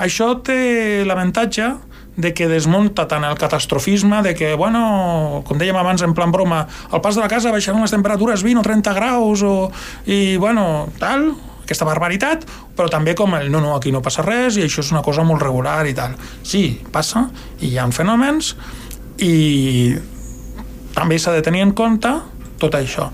Això 0.00 0.32
té 0.42 1.04
l'avantatge 1.04 1.68
de 2.16 2.32
que 2.36 2.48
desmunta 2.48 3.06
tant 3.08 3.24
el 3.24 3.38
catastrofisme 3.40 4.22
de 4.24 4.34
que, 4.36 4.54
bueno, 4.54 5.42
com 5.48 5.60
dèiem 5.60 5.76
abans 5.76 6.02
en 6.04 6.12
plan 6.16 6.32
broma, 6.32 6.66
al 6.90 7.00
pas 7.00 7.16
de 7.16 7.22
la 7.24 7.28
casa 7.28 7.52
baixaran 7.52 7.80
les 7.80 7.92
temperatures 7.92 8.44
20 8.44 8.60
o 8.60 8.66
30 8.66 8.94
graus 8.96 9.44
o, 9.44 9.70
i, 10.06 10.36
bueno, 10.36 10.88
tal, 11.00 11.32
aquesta 11.62 11.88
barbaritat, 11.88 12.44
però 12.76 12.90
també 12.92 13.14
com 13.16 13.32
el 13.38 13.50
no, 13.52 13.62
no, 13.64 13.76
aquí 13.76 13.92
no 13.92 14.02
passa 14.04 14.24
res 14.26 14.58
i 14.58 14.66
això 14.66 14.84
és 14.84 14.92
una 14.92 15.04
cosa 15.04 15.24
molt 15.24 15.42
regular 15.44 15.80
i 15.88 15.96
tal. 15.96 16.16
Sí, 16.44 16.80
passa, 16.92 17.28
i 17.60 17.72
hi 17.72 17.78
ha 17.80 17.88
fenòmens 17.92 18.54
i 19.22 19.34
també 20.94 21.18
s'ha 21.18 21.34
de 21.36 21.42
tenir 21.44 21.64
en 21.64 21.72
compte 21.76 22.12
tot 22.62 22.74
això. 22.78 23.08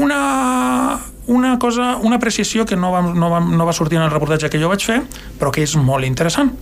Una, 0.00 0.98
una 1.26 1.58
cosa, 1.58 1.96
una 2.02 2.18
precisió 2.18 2.66
que 2.66 2.76
no 2.76 2.92
va, 2.92 3.02
no, 3.02 3.30
va, 3.30 3.40
no 3.40 3.66
va 3.66 3.76
sortir 3.76 3.98
en 3.98 4.06
el 4.06 4.10
reportatge 4.10 4.50
que 4.50 4.60
jo 4.62 4.70
vaig 4.70 4.84
fer, 4.84 5.00
però 5.38 5.52
que 5.54 5.62
és 5.66 5.76
molt 5.76 6.06
interessant 6.08 6.52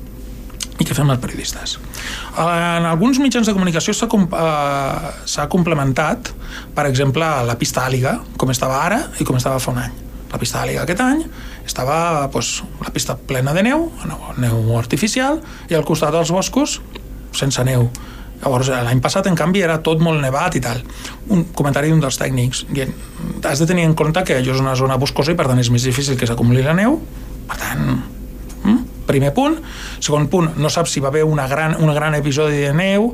i 0.78 0.86
que 0.86 0.94
fem 0.94 1.08
els 1.10 1.20
periodistes. 1.22 1.76
En 2.38 2.86
alguns 2.86 3.18
mitjans 3.18 3.48
de 3.48 3.54
comunicació 3.54 3.94
s'ha 3.96 4.06
uh, 4.06 5.48
complementat, 5.50 6.30
per 6.74 6.86
exemple, 6.86 7.26
la 7.48 7.56
pista 7.58 7.82
àliga, 7.86 8.18
com 8.38 8.52
estava 8.54 8.78
ara 8.84 9.00
i 9.18 9.26
com 9.26 9.38
estava 9.38 9.58
fa 9.62 9.74
un 9.74 9.80
any. 9.82 9.96
La 10.28 10.38
pista 10.38 10.60
àliga 10.62 10.84
aquest 10.84 11.02
any 11.02 11.24
estava 11.66 12.28
pues, 12.30 12.62
la 12.84 12.92
pista 12.94 13.16
plena 13.16 13.54
de 13.56 13.64
neu, 13.66 13.88
neu 14.38 14.76
artificial, 14.78 15.42
i 15.68 15.76
al 15.76 15.86
costat 15.88 16.14
dels 16.14 16.30
boscos 16.32 16.78
sense 17.36 17.64
neu. 17.66 17.88
Llavors, 18.38 18.70
l'any 18.70 19.00
passat, 19.02 19.26
en 19.26 19.36
canvi, 19.38 19.62
era 19.66 19.80
tot 19.82 20.02
molt 20.04 20.22
nevat 20.22 20.58
i 20.58 20.62
tal. 20.62 20.82
Un 21.34 21.48
comentari 21.58 21.90
d'un 21.90 22.02
dels 22.02 22.18
tècnics, 22.20 22.64
dient, 22.70 22.92
has 23.42 23.62
de 23.62 23.66
tenir 23.66 23.86
en 23.88 23.96
compte 23.98 24.22
que 24.26 24.36
allò 24.38 24.54
és 24.54 24.62
una 24.62 24.76
zona 24.78 24.98
boscosa 25.00 25.34
i, 25.34 25.38
per 25.38 25.48
tant, 25.50 25.58
és 25.58 25.70
més 25.74 25.86
difícil 25.88 26.18
que 26.18 26.28
s'acumuli 26.28 26.62
la 26.62 26.76
neu. 26.78 27.00
Per 27.48 27.58
tant, 27.58 27.88
mm? 28.62 28.78
primer 29.08 29.32
punt. 29.34 29.58
Segon 29.98 30.28
punt, 30.30 30.52
no 30.60 30.70
saps 30.70 30.94
si 30.94 31.02
va 31.02 31.10
haver 31.10 31.24
una 31.26 31.48
gran, 31.50 31.74
un 31.82 31.90
gran 31.96 32.14
episodi 32.18 32.62
de 32.62 32.74
neu 32.76 33.10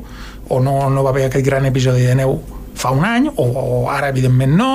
o 0.49 0.61
no, 0.61 0.77
no 0.93 1.03
va 1.03 1.15
haver 1.15 1.25
aquest 1.29 1.45
gran 1.45 1.65
episodi 1.65 2.05
de 2.05 2.13
neu 2.21 2.37
fa 2.75 2.91
un 2.91 3.05
any, 3.07 3.29
o, 3.31 3.45
o 3.49 3.81
ara, 3.89 4.11
evidentment, 4.13 4.53
no. 4.59 4.71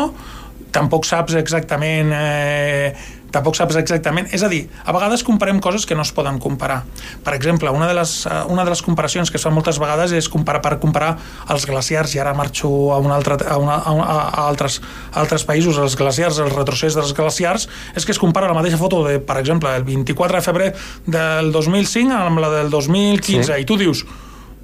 Tampoc 0.74 1.06
saps 1.06 1.38
exactament... 1.38 2.14
Eh, 2.16 3.18
tampoc 3.34 3.56
saps 3.58 3.78
exactament... 3.80 4.28
És 4.34 4.44
a 4.46 4.50
dir, 4.52 4.64
a 4.84 4.94
vegades 4.94 5.24
comparem 5.26 5.60
coses 5.62 5.86
que 5.86 5.96
no 5.98 6.04
es 6.06 6.12
poden 6.14 6.38
comparar. 6.42 6.82
Per 7.24 7.34
exemple, 7.36 7.70
una 7.74 7.88
de 7.88 7.96
les, 7.98 8.14
eh, 8.26 8.40
una 8.50 8.64
de 8.66 8.74
les 8.74 8.82
comparacions 8.82 9.30
que 9.30 9.38
es 9.40 9.46
fan 9.46 9.54
moltes 9.54 9.80
vegades 9.82 10.14
és 10.16 10.28
comparar 10.30 10.62
per 10.64 10.76
comparar 10.82 11.12
els 11.52 11.66
glaciars, 11.68 12.14
i 12.16 12.22
ara 12.22 12.34
marxo 12.36 12.70
a, 12.94 12.98
un 13.02 13.12
altre, 13.14 13.38
a, 13.46 13.58
una, 13.60 13.78
a, 13.80 13.94
a, 13.94 14.46
altres, 14.46 14.80
a 15.12 15.20
altres 15.22 15.46
països, 15.48 15.78
els 15.82 15.96
glaciars, 15.98 16.40
el 16.42 16.50
retrocés 16.54 16.98
dels 16.98 17.14
glaciars, 17.16 17.68
és 17.94 18.06
que 18.06 18.14
es 18.16 18.22
compara 18.22 18.50
la 18.50 18.56
mateixa 18.58 18.80
foto 18.80 19.04
de, 19.06 19.18
per 19.22 19.38
exemple, 19.40 19.72
el 19.76 19.86
24 19.86 20.40
de 20.40 20.44
febrer 20.44 20.72
del 21.06 21.52
2005 21.54 22.18
amb 22.20 22.42
la 22.42 22.50
del 22.58 22.70
2015, 22.72 23.46
sí. 23.46 23.62
i 23.62 23.68
tu 23.68 23.78
dius, 23.80 24.04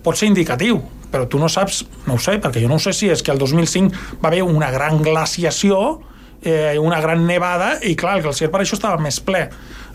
pot 0.05 0.19
ser 0.19 0.31
indicatiu, 0.31 0.81
però 1.11 1.27
tu 1.31 1.39
no 1.41 1.49
saps, 1.51 1.85
no 2.07 2.17
ho 2.17 2.21
sé, 2.23 2.37
perquè 2.43 2.63
jo 2.63 2.71
no 2.71 2.79
sé 2.83 2.93
si 2.97 3.11
és 3.11 3.23
que 3.23 3.33
el 3.35 3.41
2005 3.43 4.21
va 4.23 4.31
haver 4.31 4.43
una 4.47 4.71
gran 4.75 5.03
glaciació 5.03 6.01
eh, 6.43 6.79
una 6.79 7.01
gran 7.01 7.27
nevada 7.27 7.77
i 7.83 7.95
clar, 7.97 8.19
el 8.19 8.27
glaciar 8.27 8.51
per 8.53 8.63
això 8.63 8.79
estava 8.79 9.01
més 9.03 9.21
ple 9.21 9.47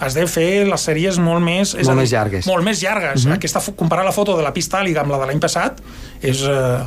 has 0.01 0.17
de 0.17 0.25
fer 0.25 0.65
les 0.65 0.87
sèries 0.87 1.19
molt 1.21 1.43
més... 1.45 1.75
És 1.75 1.85
molt 1.85 1.93
dir, 1.93 2.01
més 2.01 2.15
llargues. 2.15 2.47
Molt 2.49 2.65
més 2.65 2.81
llargues. 2.81 3.21
Uh 3.21 3.27
mhm. 3.27 3.31
-huh. 3.31 3.37
Aquesta, 3.37 3.61
comparar 3.77 4.05
la 4.05 4.11
foto 4.11 4.37
de 4.37 4.43
la 4.43 4.53
pista 4.53 4.79
àliga 4.79 5.01
amb 5.01 5.11
la 5.11 5.19
de 5.19 5.25
l'any 5.27 5.39
passat 5.39 5.81
és... 6.21 6.41
Eh, 6.41 6.81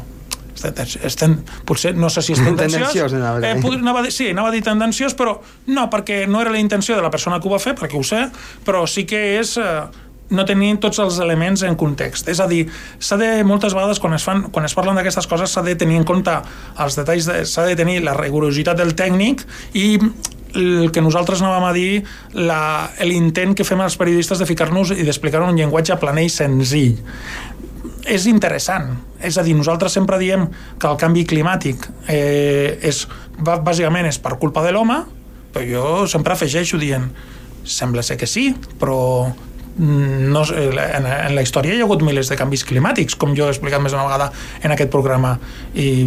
estem, 1.03 1.43
potser 1.67 1.95
no 1.95 2.09
sé 2.09 2.23
si 2.23 2.33
és 2.35 2.38
tendenciós, 2.38 3.12
eh, 3.12 3.57
pod, 3.61 3.75
anava, 3.75 4.11
sí, 4.11 4.31
anava 4.31 4.49
a 4.49 4.53
dir 4.53 4.62
tendenciós 4.62 5.14
però 5.14 5.40
no, 5.67 5.90
perquè 5.90 6.27
no 6.27 6.40
era 6.40 6.51
la 6.51 6.59
intenció 6.59 6.95
de 6.97 7.03
la 7.03 7.11
persona 7.11 7.40
que 7.40 7.49
ho 7.49 7.53
va 7.53 7.59
fer 7.59 7.75
perquè 7.75 7.99
ho 7.99 8.03
sé, 8.03 8.31
però 8.64 8.87
sí 8.87 9.05
que 9.05 9.40
és 9.40 9.57
eh, 9.59 9.83
no 10.35 10.44
tenien 10.49 10.79
tots 10.83 11.01
els 11.03 11.18
elements 11.23 11.64
en 11.66 11.79
context. 11.81 12.29
És 12.29 12.42
a 12.42 12.49
dir, 12.51 12.64
s'ha 12.99 13.18
de, 13.20 13.31
moltes 13.47 13.75
vegades, 13.77 14.01
quan 14.03 14.16
es, 14.16 14.27
fan, 14.27 14.47
quan 14.55 14.68
es 14.68 14.77
parlen 14.77 14.99
d'aquestes 14.99 15.29
coses, 15.31 15.55
s'ha 15.55 15.64
de 15.66 15.77
tenir 15.79 16.01
en 16.01 16.07
compte 16.09 16.35
els 16.85 17.01
detalls, 17.01 17.31
de, 17.31 17.42
s'ha 17.49 17.66
de 17.70 17.77
tenir 17.79 18.01
la 18.05 18.16
rigorositat 18.18 18.79
del 18.81 18.94
tècnic 18.99 19.47
i 19.79 19.88
el 20.55 20.92
que 20.94 21.03
nosaltres 21.03 21.40
anàvem 21.42 21.64
a 21.66 21.73
dir 21.75 22.05
l'intent 23.03 23.57
que 23.59 23.66
fem 23.66 23.81
els 23.83 23.97
periodistes 23.99 24.38
de 24.38 24.47
ficar-nos 24.47 24.92
i 24.94 25.03
d'explicar 25.03 25.42
un 25.42 25.59
llenguatge 25.59 25.97
planer 25.99 26.29
i 26.29 26.31
senzill 26.31 27.01
és 28.05 28.27
interessant. 28.29 28.92
És 29.25 29.38
a 29.40 29.44
dir, 29.44 29.55
nosaltres 29.57 29.94
sempre 29.97 30.18
diem 30.20 30.47
que 30.81 30.88
el 30.90 30.99
canvi 31.01 31.25
climàtic 31.29 31.87
eh, 32.12 32.77
és, 32.85 33.05
bàsicament 33.40 34.09
és 34.11 34.20
per 34.20 34.37
culpa 34.40 34.64
de 34.64 34.75
l'home, 34.77 35.01
però 35.55 35.64
jo 35.64 35.87
sempre 36.11 36.35
afegeixo 36.35 36.81
dient 36.81 37.09
sembla 37.64 38.05
ser 38.05 38.18
que 38.20 38.29
sí, 38.29 38.51
però 38.81 39.33
no, 39.79 40.43
en, 40.55 41.07
en 41.07 41.35
la 41.35 41.43
història 41.43 41.75
hi 41.75 41.83
ha 41.83 41.87
hagut 41.87 42.03
milers 42.07 42.31
de 42.31 42.39
canvis 42.39 42.63
climàtics, 42.69 43.17
com 43.19 43.35
jo 43.35 43.49
he 43.49 43.55
explicat 43.55 43.83
més 43.83 43.95
d'una 43.95 44.07
vegada 44.07 44.31
en 44.63 44.75
aquest 44.75 44.91
programa, 44.93 45.35
i 45.75 46.07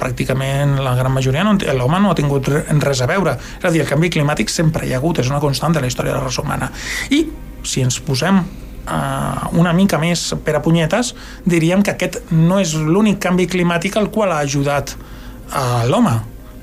pràcticament 0.00 0.78
la 0.82 0.96
gran 0.98 1.14
majoria 1.14 1.44
no, 1.46 1.54
l'home 1.78 2.00
no 2.02 2.12
ha 2.12 2.18
tingut 2.18 2.50
res 2.50 3.02
a 3.02 3.10
veure. 3.10 3.36
És 3.58 3.68
a 3.68 3.74
dir, 3.74 3.84
el 3.84 3.90
canvi 3.90 4.10
climàtic 4.14 4.50
sempre 4.52 4.86
hi 4.86 4.94
ha 4.94 5.02
hagut, 5.02 5.22
és 5.22 5.30
una 5.30 5.42
constant 5.42 5.76
de 5.76 5.84
la 5.84 5.90
història 5.90 6.16
de 6.16 6.18
la 6.18 6.24
raça 6.26 6.42
humana. 6.42 6.72
I 7.14 7.22
si 7.62 7.84
ens 7.86 8.00
posem 8.02 8.40
uh, 8.40 9.46
una 9.58 9.74
mica 9.76 10.00
més 10.02 10.32
per 10.44 10.56
a 10.58 10.64
punyetes, 10.64 11.14
diríem 11.46 11.84
que 11.86 11.94
aquest 11.94 12.32
no 12.34 12.58
és 12.62 12.74
l'únic 12.74 13.22
canvi 13.22 13.46
climàtic 13.50 13.98
al 13.98 14.10
qual 14.14 14.34
ha 14.34 14.42
ajudat 14.46 14.96
a 15.54 15.86
l'home 15.88 16.18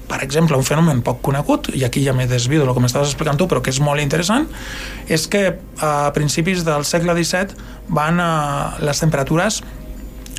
per 0.09 0.21
exemple, 0.23 0.57
un 0.57 0.65
fenomen 0.65 1.01
poc 1.05 1.21
conegut, 1.25 1.69
i 1.73 1.83
aquí 1.87 2.03
ja 2.05 2.13
m'he 2.13 2.27
desviat 2.29 2.65
del 2.65 2.73
que 2.75 2.83
m'estaves 2.83 3.09
explicant 3.09 3.39
tu, 3.39 3.47
però 3.49 3.61
que 3.63 3.73
és 3.73 3.81
molt 3.83 4.03
interessant, 4.03 4.47
és 5.09 5.25
que 5.31 5.47
a 5.81 5.95
principis 6.15 6.65
del 6.67 6.85
segle 6.85 7.15
XVII 7.17 7.57
van, 7.89 8.21
a, 8.21 8.31
les 8.85 9.01
temperatures 9.01 9.61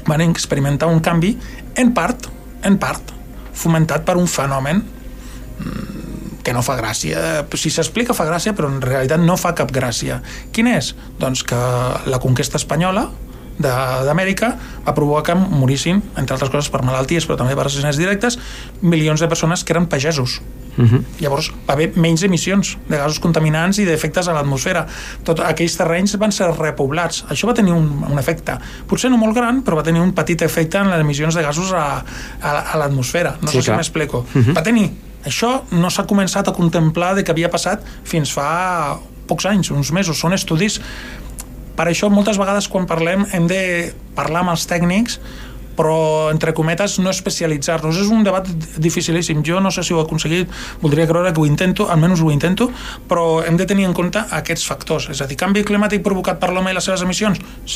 van 0.06 0.22
experimentar 0.22 0.88
un 0.88 1.02
canvi 1.02 1.34
en 1.76 1.92
part, 1.94 2.28
en 2.64 2.78
part, 2.78 3.12
fomentat 3.56 4.06
per 4.06 4.16
un 4.20 4.28
fenomen 4.30 4.82
mm, 4.84 6.40
que 6.46 6.54
no 6.54 6.62
fa 6.62 6.76
gràcia. 6.78 7.42
Si 7.58 7.72
s'explica 7.74 8.14
fa 8.14 8.28
gràcia, 8.28 8.54
però 8.54 8.70
en 8.70 8.78
realitat 8.84 9.22
no 9.22 9.34
fa 9.40 9.50
cap 9.58 9.72
gràcia. 9.74 10.20
Quin 10.54 10.70
és? 10.70 10.92
Doncs 11.18 11.42
que 11.46 11.58
la 12.06 12.20
conquesta 12.22 12.60
espanyola, 12.60 13.08
d'Amèrica 13.58 14.52
va 14.84 14.94
provocar 14.94 15.32
que 15.32 15.34
morissin, 15.34 16.02
entre 16.16 16.36
altres 16.36 16.52
coses 16.52 16.70
per 16.70 16.82
malalties, 16.86 17.26
però 17.26 17.38
també 17.40 17.56
per 17.56 17.66
assassinats 17.66 17.98
directes, 17.98 18.38
milions 18.82 19.20
de 19.20 19.28
persones 19.28 19.64
que 19.64 19.74
eren 19.74 19.86
pagesos. 19.86 20.40
Uh 20.76 20.82
mhm. 20.82 20.88
-huh. 20.94 21.02
Llavors 21.20 21.50
va 21.66 21.72
haver 21.72 21.92
menys 21.96 22.22
emissions 22.22 22.76
de 22.88 22.96
gasos 22.96 23.18
contaminants 23.18 23.78
i 23.78 23.84
d'efectes 23.84 24.28
a 24.28 24.32
l'atmosfera. 24.32 24.86
Tots 25.24 25.40
aquells 25.40 25.76
terrenys 25.76 26.16
van 26.18 26.32
ser 26.32 26.46
repoblats. 26.52 27.24
Això 27.28 27.46
va 27.46 27.54
tenir 27.54 27.72
un, 27.72 28.04
un 28.10 28.18
efecte, 28.18 28.58
potser 28.86 29.10
no 29.10 29.16
molt 29.16 29.34
gran, 29.34 29.62
però 29.62 29.76
va 29.76 29.82
tenir 29.82 30.00
un 30.00 30.12
petit 30.12 30.42
efecte 30.42 30.78
en 30.78 30.90
les 30.90 31.00
emissions 31.00 31.34
de 31.34 31.42
gasos 31.42 31.72
a, 31.72 32.04
a, 32.40 32.50
a 32.72 32.76
l'atmosfera. 32.76 33.36
No 33.40 33.48
sí, 33.48 33.58
sé 33.58 33.64
clar. 33.64 33.64
si 33.64 33.70
m'explico. 33.70 34.18
Uh 34.18 34.38
mhm. 34.38 34.50
-huh. 34.50 34.54
Va 34.54 34.62
tenir. 34.62 34.90
Això 35.24 35.62
no 35.70 35.90
s'ha 35.90 36.06
començat 36.06 36.48
a 36.48 36.52
contemplar 36.52 37.14
de 37.14 37.24
què 37.24 37.30
havia 37.30 37.50
passat 37.50 37.82
fins 38.04 38.32
fa 38.32 38.98
pocs 39.26 39.46
anys, 39.46 39.70
uns 39.70 39.90
mesos. 39.92 40.18
Són 40.18 40.32
estudis 40.32 40.80
per 41.76 41.88
això 41.90 42.10
moltes 42.12 42.40
vegades 42.40 42.70
quan 42.72 42.88
parlem 42.88 43.26
hem 43.36 43.50
de 43.50 43.60
parlar 44.16 44.44
amb 44.44 44.56
els 44.56 44.66
tècnics 44.70 45.20
però, 45.76 46.30
entre 46.32 46.54
cometes, 46.56 46.96
no 47.04 47.12
especialitzar-nos. 47.12 47.98
És 48.00 48.08
un 48.12 48.24
debat 48.24 48.48
dificilíssim. 48.80 49.42
Jo 49.44 49.60
no 49.60 49.70
sé 49.74 49.84
si 49.84 49.92
ho 49.92 50.00
he 50.00 50.06
aconseguit, 50.06 50.48
voldria 50.80 51.06
creure 51.06 51.32
que 51.36 51.42
ho 51.42 51.46
intento, 51.46 51.90
almenys 51.92 52.22
ho 52.24 52.30
intento, 52.32 52.70
però 53.08 53.44
hem 53.44 53.60
de 53.60 53.66
tenir 53.68 53.84
en 53.84 53.92
compte 53.92 54.22
aquests 54.40 54.64
factors. 54.66 55.10
És 55.12 55.20
a 55.20 55.28
dir, 55.28 55.36
canvi 55.36 55.66
climàtic 55.68 56.00
provocat 56.06 56.40
per 56.40 56.48
l'home 56.54 56.72
i 56.72 56.78
les 56.78 56.88
seves 56.88 57.04
emissions? 57.04 57.42
Sí, 57.66 57.74